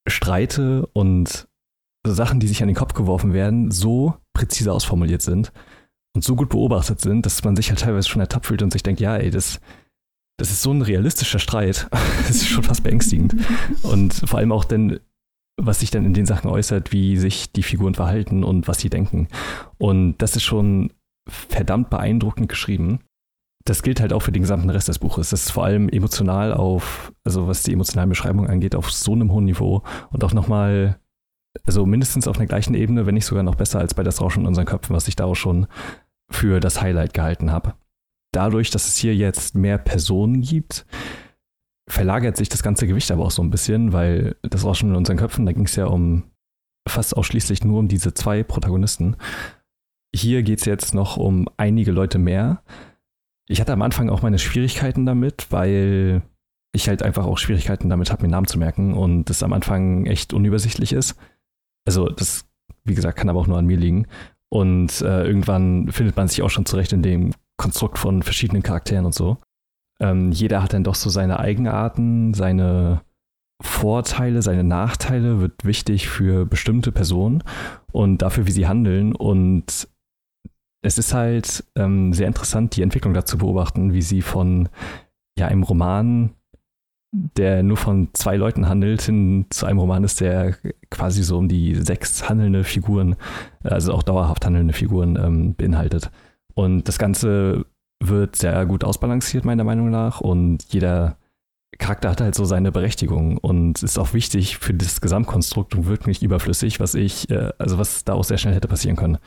[0.09, 1.49] Streite und
[2.07, 5.53] Sachen, die sich an den Kopf geworfen werden, so präzise ausformuliert sind
[6.15, 8.83] und so gut beobachtet sind, dass man sich halt teilweise schon ertappt fühlt und sich
[8.83, 9.61] denkt, ja, ey, das,
[10.39, 11.89] das ist so ein realistischer Streit.
[12.27, 13.37] das ist schon fast beängstigend.
[13.83, 15.01] Und vor allem auch denn
[15.67, 18.91] was sich dann in den Sachen äußert, wie sich die Figuren verhalten und was sie
[18.91, 19.29] denken.
[19.79, 20.93] Und das ist schon
[21.29, 23.01] verdammt beeindruckend geschrieben.
[23.65, 25.31] das gilt halt auch für den gesamten Rest des Buches.
[25.31, 29.31] Das ist vor allem emotional auf, also was die emotionale Beschreibung angeht, auf so einem
[29.33, 30.99] hohen Niveau und auch nochmal,
[31.67, 34.43] also mindestens auf einer gleichen Ebene, wenn nicht sogar noch besser als bei das Rauschen
[34.43, 35.67] in unseren Köpfen, was ich da auch schon
[36.31, 37.75] für das Highlight gehalten habe.
[38.33, 40.87] Dadurch, dass es hier jetzt mehr Personen gibt,
[41.91, 45.17] verlagert sich das ganze Gewicht aber auch so ein bisschen, weil das Rauschen in unseren
[45.17, 46.25] Köpfen, da ging es ja um
[46.89, 49.17] fast ausschließlich nur um diese zwei Protagonisten.
[50.15, 52.63] Hier geht es jetzt noch um einige Leute mehr.
[53.47, 56.23] Ich hatte am Anfang auch meine Schwierigkeiten damit, weil
[56.73, 60.07] ich halt einfach auch Schwierigkeiten damit habe, mir Namen zu merken und das am Anfang
[60.07, 61.17] echt unübersichtlich ist.
[61.85, 62.47] Also das,
[62.85, 64.07] wie gesagt, kann aber auch nur an mir liegen.
[64.49, 69.07] Und äh, irgendwann findet man sich auch schon zurecht in dem Konstrukt von verschiedenen Charakteren
[69.07, 69.39] und so.
[70.01, 73.03] Ähm, jeder hat dann doch so seine Eigenarten, seine
[73.63, 77.45] Vorteile, seine Nachteile, wird wichtig für bestimmte Personen
[77.93, 79.15] und dafür, wie sie handeln.
[79.15, 79.89] Und
[80.83, 84.71] es ist halt ähm, sehr interessant, die Entwicklung dazu beobachten, wie sie von
[85.39, 86.31] ja, einem Roman,
[87.13, 90.57] der nur von zwei Leuten handelt, hin zu einem Roman ist, der
[90.91, 93.17] quasi so um die sechs handelnde Figuren,
[93.63, 96.11] also auch dauerhaft handelnde Figuren ähm, beinhaltet.
[96.55, 97.67] Und das Ganze
[98.03, 100.21] wird sehr gut ausbalanciert, meiner Meinung nach.
[100.21, 101.17] Und jeder
[101.79, 106.07] Charakter hat halt so seine Berechtigung und ist auch wichtig für das Gesamtkonstrukt und wirkt
[106.07, 109.19] nicht überflüssig, was ich, äh, also was da auch sehr schnell hätte passieren können.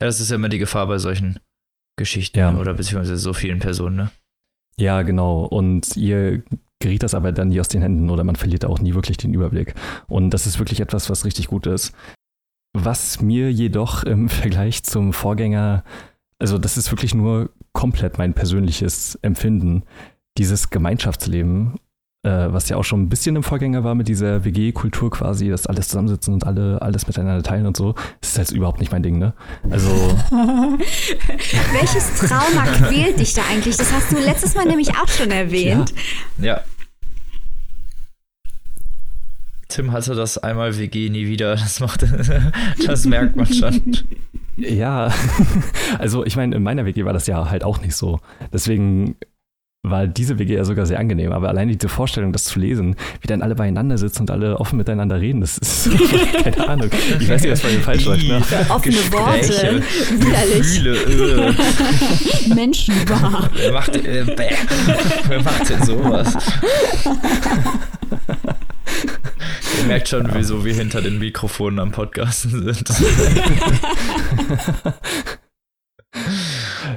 [0.00, 1.38] Ja, das ist ja immer die Gefahr bei solchen
[1.96, 2.54] Geschichten Ja.
[2.56, 4.10] oder beziehungsweise so vielen Personen, ne?
[4.76, 5.44] Ja, genau.
[5.44, 6.42] Und ihr
[6.80, 9.32] geriet das aber dann nie aus den Händen oder man verliert auch nie wirklich den
[9.32, 9.74] Überblick.
[10.08, 11.94] Und das ist wirklich etwas, was richtig gut ist.
[12.76, 15.84] Was mir jedoch im Vergleich zum Vorgänger,
[16.40, 19.82] also das ist wirklich nur komplett mein persönliches Empfinden,
[20.38, 21.74] dieses Gemeinschaftsleben,
[22.22, 25.66] äh, was ja auch schon ein bisschen im Vorgänger war mit dieser WG-Kultur quasi, dass
[25.66, 29.02] alles zusammensitzen und alle alles miteinander teilen und so, das ist halt überhaupt nicht mein
[29.02, 29.34] Ding, ne?
[29.68, 29.90] Also
[30.30, 33.76] Welches Trauma quält dich da eigentlich?
[33.76, 35.92] Das hast du letztes Mal nämlich auch schon erwähnt.
[36.38, 36.62] Ja.
[39.68, 41.56] Tim hatte das einmal WG nie wieder.
[41.56, 42.06] Das macht,
[42.86, 43.98] das merkt man schon.
[44.56, 45.12] Ja,
[45.98, 48.20] also ich meine, in meiner WG war das ja halt auch nicht so.
[48.52, 49.16] Deswegen
[49.84, 51.32] war diese WG ja sogar sehr angenehm.
[51.32, 54.78] Aber alleine diese Vorstellung, das zu lesen, wie dann alle beieinander sitzen und alle offen
[54.78, 55.90] miteinander reden, das ist
[56.42, 56.90] keine Ahnung.
[57.20, 58.26] Ich weiß nicht, was bei mir falsch läuft.
[58.26, 58.42] Ne?
[58.70, 59.82] Offene Gespräche, Worte.
[60.10, 60.56] Widerlich.
[60.56, 61.50] Gefühle,
[62.48, 62.54] äh.
[62.54, 63.50] Menschenwahr.
[63.54, 64.54] Wer macht, äh, bäh.
[65.28, 66.34] Wer macht denn sowas?
[69.80, 72.88] Ihr merkt schon, wieso wir hinter den Mikrofonen am Podcasten sind.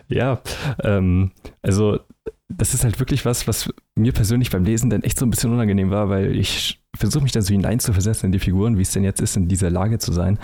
[0.07, 0.41] Ja,
[0.83, 1.31] ähm,
[1.61, 1.99] also
[2.49, 5.51] das ist halt wirklich was, was mir persönlich beim Lesen dann echt so ein bisschen
[5.51, 9.03] unangenehm war, weil ich versuche mich dann so hineinzuversetzen in die Figuren, wie es denn
[9.03, 10.39] jetzt ist, in dieser Lage zu sein.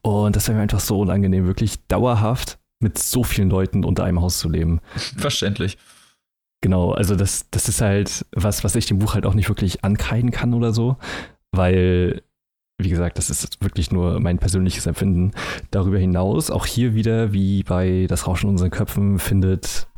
[0.00, 4.20] Und das wäre mir einfach so unangenehm, wirklich dauerhaft mit so vielen Leuten unter einem
[4.20, 4.80] Haus zu leben.
[5.16, 5.78] Verständlich.
[6.62, 9.84] Genau, also das, das ist halt was, was ich dem Buch halt auch nicht wirklich
[9.84, 10.96] ankreiden kann oder so,
[11.50, 12.22] weil,
[12.82, 15.32] wie gesagt, das ist wirklich nur mein persönliches Empfinden.
[15.70, 19.88] Darüber hinaus, auch hier wieder, wie bei Das Rauschen in unseren Köpfen, findet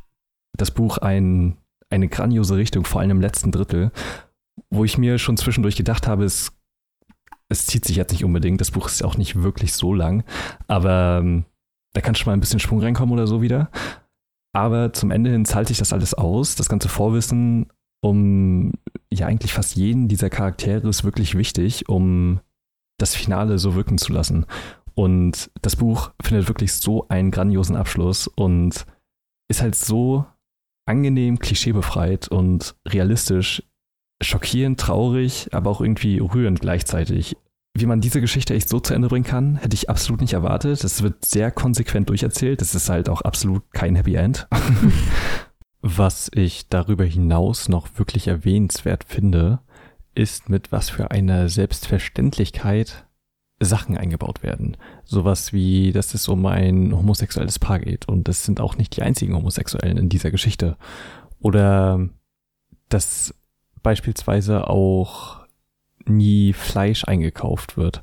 [0.56, 1.56] das Buch ein,
[1.90, 3.90] eine grandiose Richtung, vor allem im letzten Drittel,
[4.70, 6.52] wo ich mir schon zwischendurch gedacht habe, es,
[7.48, 10.24] es zieht sich jetzt nicht unbedingt, das Buch ist auch nicht wirklich so lang,
[10.68, 11.44] aber ähm,
[11.92, 13.70] da kann schon mal ein bisschen Schwung reinkommen oder so wieder.
[14.52, 16.54] Aber zum Ende hin zahlt sich das alles aus.
[16.54, 17.66] Das ganze Vorwissen
[18.04, 18.72] um
[19.10, 22.40] ja eigentlich fast jeden dieser Charaktere ist wirklich wichtig, um
[22.98, 24.46] das Finale so wirken zu lassen.
[24.94, 28.86] Und das Buch findet wirklich so einen grandiosen Abschluss und
[29.48, 30.24] ist halt so
[30.86, 33.62] angenehm klischeebefreit und realistisch,
[34.22, 37.36] schockierend, traurig, aber auch irgendwie rührend gleichzeitig.
[37.76, 40.84] Wie man diese Geschichte echt so zu Ende bringen kann, hätte ich absolut nicht erwartet.
[40.84, 42.62] Es wird sehr konsequent durcherzählt.
[42.62, 44.46] Es ist halt auch absolut kein Happy End.
[45.82, 49.58] Was ich darüber hinaus noch wirklich erwähnenswert finde,
[50.14, 53.06] ist mit was für einer Selbstverständlichkeit
[53.60, 54.76] Sachen eingebaut werden.
[55.04, 59.02] Sowas wie, dass es um ein homosexuelles Paar geht und es sind auch nicht die
[59.02, 60.76] einzigen Homosexuellen in dieser Geschichte.
[61.40, 62.08] Oder
[62.88, 63.34] dass
[63.82, 65.44] beispielsweise auch
[66.06, 68.02] nie Fleisch eingekauft wird.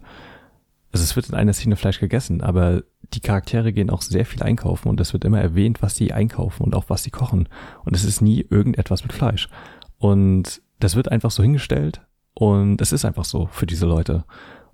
[0.92, 2.84] Also es wird in einer Szene Fleisch gegessen, aber
[3.14, 6.64] die Charaktere gehen auch sehr viel einkaufen und es wird immer erwähnt, was sie einkaufen
[6.64, 7.48] und auch was sie kochen.
[7.84, 9.50] Und es ist nie irgendetwas mit Fleisch.
[9.98, 14.26] Und das wird einfach so hingestellt und es ist einfach so für diese Leute.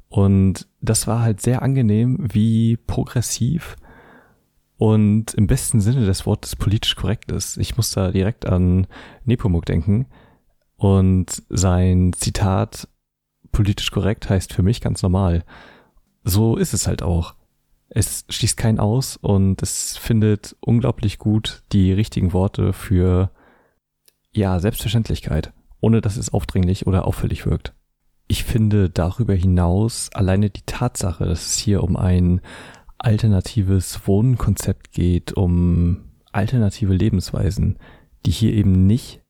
[0.10, 3.76] Und das war halt sehr angenehm, wie progressiv
[4.78, 7.58] und im besten Sinne des Wortes politisch korrekt ist.
[7.58, 8.88] Ich muss da direkt an
[9.26, 10.08] Nepomuk denken
[10.78, 12.88] und sein Zitat
[13.52, 15.44] politisch korrekt heißt für mich ganz normal.
[16.24, 17.36] So ist es halt auch.
[17.90, 23.32] Es schließt keinen aus und es findet unglaublich gut die richtigen Worte für
[24.32, 27.74] ja, Selbstverständlichkeit, ohne dass es aufdringlich oder auffällig wirkt.
[28.28, 32.42] Ich finde darüber hinaus alleine die Tatsache, dass es hier um ein
[32.98, 37.78] alternatives Wohnkonzept geht, um alternative Lebensweisen,
[38.26, 39.22] die hier eben nicht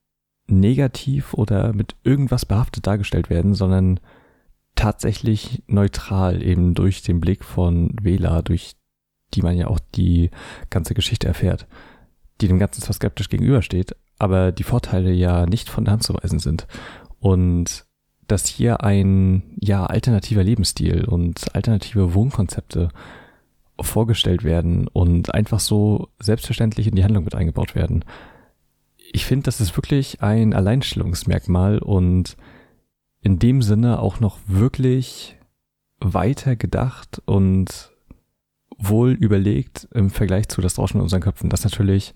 [0.47, 3.99] negativ oder mit irgendwas behaftet dargestellt werden, sondern
[4.75, 8.75] tatsächlich neutral eben durch den Blick von Wähler, durch
[9.33, 10.29] die man ja auch die
[10.69, 11.67] ganze Geschichte erfährt,
[12.39, 16.13] die dem Ganzen zwar skeptisch gegenübersteht, aber die Vorteile ja nicht von der Hand zu
[16.13, 16.67] weisen sind.
[17.19, 17.85] Und
[18.27, 22.89] dass hier ein ja alternativer Lebensstil und alternative Wohnkonzepte
[23.79, 28.03] vorgestellt werden und einfach so selbstverständlich in die Handlung mit eingebaut werden.
[29.13, 32.35] Ich finde, das ist wirklich ein Alleinstellungsmerkmal und
[33.21, 35.37] in dem Sinne auch noch wirklich
[35.99, 37.91] weiter gedacht und
[38.77, 42.13] wohl überlegt im Vergleich zu das Rauschen in unseren Köpfen, das natürlich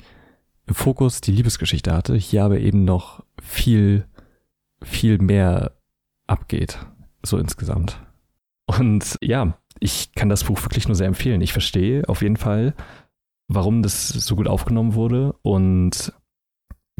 [0.71, 4.05] im Fokus die Liebesgeschichte hatte, hier aber eben noch viel,
[4.81, 5.73] viel mehr
[6.27, 6.79] abgeht,
[7.23, 8.01] so insgesamt.
[8.67, 11.41] Und ja, ich kann das Buch wirklich nur sehr empfehlen.
[11.41, 12.73] Ich verstehe auf jeden Fall,
[13.49, 16.13] warum das so gut aufgenommen wurde und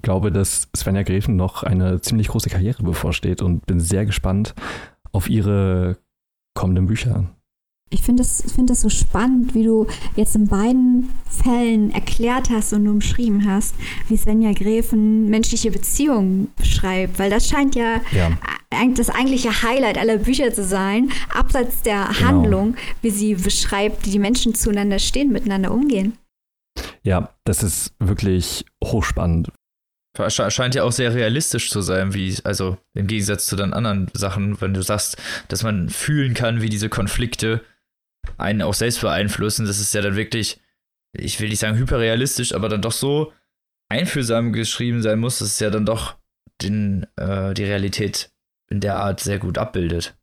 [0.01, 4.53] glaube, dass Svenja Gräfen noch eine ziemlich große Karriere bevorsteht und bin sehr gespannt
[5.13, 5.97] auf ihre
[6.55, 7.33] kommenden Bücher.
[7.93, 9.85] Ich finde es find das so spannend, wie du
[10.15, 13.75] jetzt in beiden Fällen erklärt hast und umschrieben hast,
[14.07, 18.31] wie Svenja Gräfen menschliche Beziehungen beschreibt, weil das scheint ja, ja.
[18.95, 22.27] das eigentliche Highlight aller Bücher zu sein, abseits der genau.
[22.27, 26.17] Handlung, wie sie beschreibt, wie die Menschen zueinander stehen, miteinander umgehen.
[27.03, 29.51] Ja, das ist wirklich hochspannend.
[30.27, 34.59] Scheint ja auch sehr realistisch zu sein, wie, also im Gegensatz zu den anderen Sachen,
[34.61, 35.17] wenn du sagst,
[35.47, 37.61] dass man fühlen kann, wie diese Konflikte
[38.41, 39.65] einen auch selbst beeinflussen.
[39.65, 40.59] Das ist ja dann wirklich,
[41.13, 43.33] ich will nicht sagen hyperrealistisch, aber dann doch so
[43.89, 46.17] einfühlsam geschrieben sein muss, dass es ja dann doch
[46.61, 48.31] den, äh, die Realität
[48.69, 50.17] in der Art sehr gut abbildet.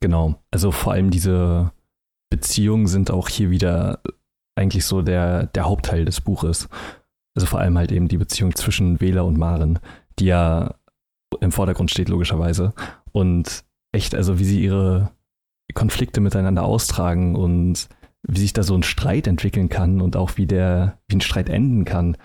[0.00, 0.42] Genau.
[0.50, 1.72] Also vor allem diese
[2.30, 4.00] Beziehungen sind auch hier wieder
[4.56, 6.68] eigentlich so der, der Hauptteil des Buches.
[7.34, 9.78] Also vor allem halt eben die Beziehung zwischen Wähler und Maren,
[10.18, 10.74] die ja
[11.40, 12.74] im Vordergrund steht, logischerweise.
[13.12, 15.12] Und echt, also wie sie ihre
[15.74, 17.88] Konflikte miteinander austragen und
[18.26, 21.48] wie sich da so ein Streit entwickeln kann und auch wie der, wie ein Streit
[21.48, 22.16] enden kann.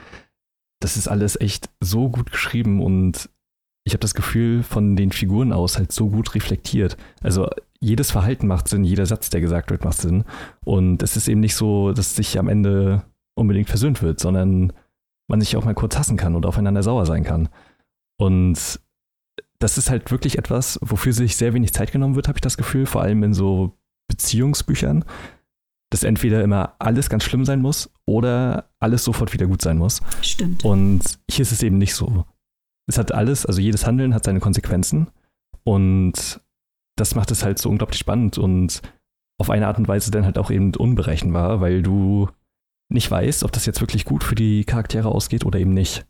[0.81, 3.29] Das ist alles echt so gut geschrieben und
[3.85, 6.97] ich habe das Gefühl, von den Figuren aus halt so gut reflektiert.
[7.21, 10.23] Also jedes Verhalten macht Sinn, jeder Satz, der gesagt wird, macht Sinn.
[10.63, 13.03] Und es ist eben nicht so, dass sich am Ende
[13.35, 14.71] unbedingt versöhnt wird, sondern
[15.29, 17.49] man sich auch mal kurz hassen kann oder aufeinander sauer sein kann.
[18.17, 18.79] Und
[19.63, 22.57] das ist halt wirklich etwas, wofür sich sehr wenig Zeit genommen wird, habe ich das
[22.57, 23.71] Gefühl, vor allem in so
[24.09, 25.05] Beziehungsbüchern,
[25.89, 30.01] dass entweder immer alles ganz schlimm sein muss oder alles sofort wieder gut sein muss.
[30.21, 30.65] Stimmt.
[30.65, 31.01] Und
[31.31, 32.25] hier ist es eben nicht so.
[32.87, 35.07] Es hat alles, also jedes Handeln hat seine Konsequenzen
[35.63, 36.41] und
[36.97, 38.81] das macht es halt so unglaublich spannend und
[39.39, 42.27] auf eine Art und Weise dann halt auch eben unberechenbar, weil du
[42.89, 46.05] nicht weißt, ob das jetzt wirklich gut für die Charaktere ausgeht oder eben nicht.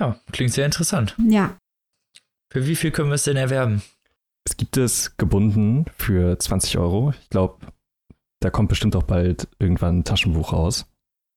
[0.00, 1.16] Ja, klingt sehr interessant.
[1.26, 1.56] Ja,
[2.52, 3.82] für wie viel können wir es denn erwerben?
[4.44, 7.12] Es gibt es gebunden für 20 Euro.
[7.20, 7.58] Ich glaube,
[8.40, 10.86] da kommt bestimmt auch bald irgendwann ein Taschenbuch raus.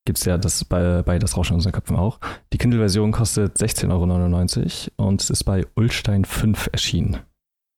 [0.05, 2.19] Gibt es ja das bei, bei Das Rauschen in unseren Köpfen auch.
[2.51, 7.19] Die Kindle-Version kostet 16,99 Euro und es ist bei Ulstein 5 erschienen.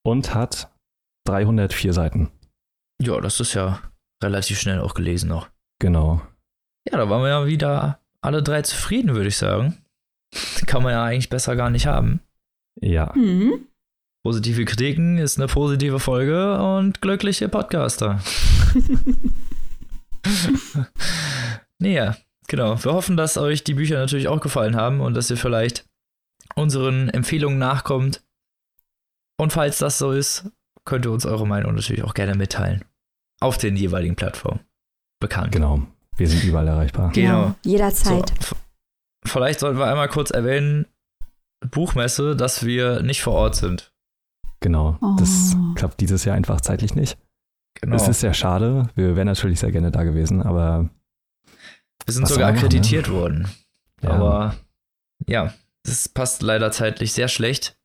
[0.03, 0.71] Und hat
[1.27, 2.31] 304 Seiten.
[3.01, 3.81] Ja, das ist ja
[4.23, 5.49] relativ schnell auch gelesen noch.
[5.79, 6.21] Genau.
[6.89, 9.77] Ja, da waren wir ja wieder alle drei zufrieden, würde ich sagen.
[10.65, 12.21] Kann man ja eigentlich besser gar nicht haben.
[12.81, 13.13] Ja.
[13.15, 13.67] Mhm.
[14.23, 18.19] Positive Kritiken ist eine positive Folge und glückliche Podcaster.
[21.79, 22.17] nee, ja,
[22.47, 22.83] genau.
[22.83, 25.85] Wir hoffen, dass euch die Bücher natürlich auch gefallen haben und dass ihr vielleicht
[26.55, 28.23] unseren Empfehlungen nachkommt.
[29.37, 30.49] Und falls das so ist,
[30.85, 32.83] könnt ihr uns eure Meinung natürlich auch gerne mitteilen.
[33.41, 34.61] Auf den jeweiligen Plattformen.
[35.19, 35.51] Bekannt.
[35.51, 35.85] Genau.
[36.17, 37.11] Wir sind überall erreichbar.
[37.11, 37.41] Genau.
[37.41, 38.31] Ja, jederzeit.
[38.41, 38.55] So,
[39.25, 40.87] vielleicht sollten wir einmal kurz erwähnen,
[41.71, 43.91] Buchmesse, dass wir nicht vor Ort sind.
[44.59, 45.15] Genau, oh.
[45.19, 47.17] das klappt dieses Jahr einfach zeitlich nicht.
[47.81, 47.95] Genau.
[47.95, 48.89] Es ist sehr schade.
[48.95, 50.89] Wir wären natürlich sehr gerne da gewesen, aber.
[52.05, 53.13] Wir sind sogar akkreditiert ne?
[53.13, 53.47] worden.
[54.01, 54.09] Ja.
[54.11, 54.55] Aber
[55.27, 55.53] ja,
[55.83, 57.77] das passt leider zeitlich sehr schlecht.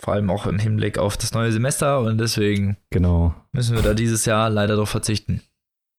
[0.00, 3.34] Vor allem auch im Hinblick auf das neue Semester und deswegen genau.
[3.52, 5.40] müssen wir da dieses Jahr leider darauf verzichten.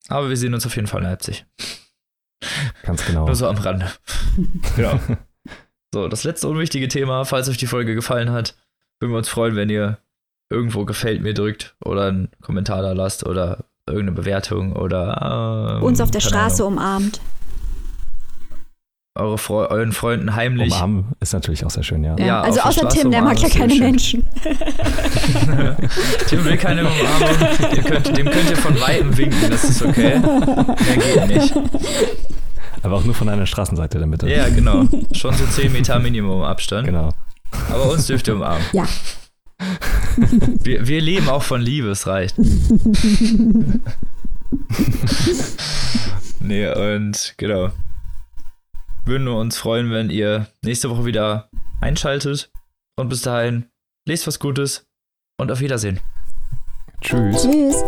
[0.09, 1.45] Aber wir sehen uns auf jeden Fall in Leipzig.
[2.83, 3.25] Ganz genau.
[3.25, 3.91] Nur so am Rande.
[4.75, 4.99] genau.
[5.95, 8.55] So, das letzte unwichtige Thema, falls euch die Folge gefallen hat,
[8.99, 9.97] würden wir uns freuen, wenn ihr
[10.49, 15.77] irgendwo gefällt mir drückt oder einen Kommentar da lasst oder irgendeine Bewertung oder.
[15.77, 17.21] Ähm, Uns auf der Straße Ahnung, umarmt.
[19.17, 20.73] Eure Fre euren Freunden heimlich.
[20.73, 22.17] Umarmen ist natürlich auch sehr schön, ja.
[22.19, 24.25] ja, ja also außer Tim, der mag ja keine Menschen.
[26.27, 27.37] Tim will keine Umarmung.
[27.85, 30.19] Könnt, dem könnt ihr von Weitem winken, das ist okay.
[30.19, 31.53] Mehr geht nicht.
[32.85, 34.21] Aber auch nur von einer Straßenseite damit.
[34.21, 34.85] Ja, genau.
[35.11, 36.85] Schon so 10 Meter Minimum Abstand.
[36.85, 37.09] Genau.
[37.71, 38.63] Aber uns dürft ihr umarmen.
[38.73, 38.87] Ja.
[40.61, 42.35] Wir, wir leben auch von Liebe, es reicht.
[46.39, 47.71] nee, und genau.
[49.03, 51.49] Würden wir uns freuen, wenn ihr nächste Woche wieder
[51.81, 52.51] einschaltet.
[52.97, 53.65] Und bis dahin,
[54.07, 54.85] lest was Gutes
[55.39, 55.99] und auf Wiedersehen.
[57.01, 57.41] Tschüss.
[57.41, 57.83] Tschüss.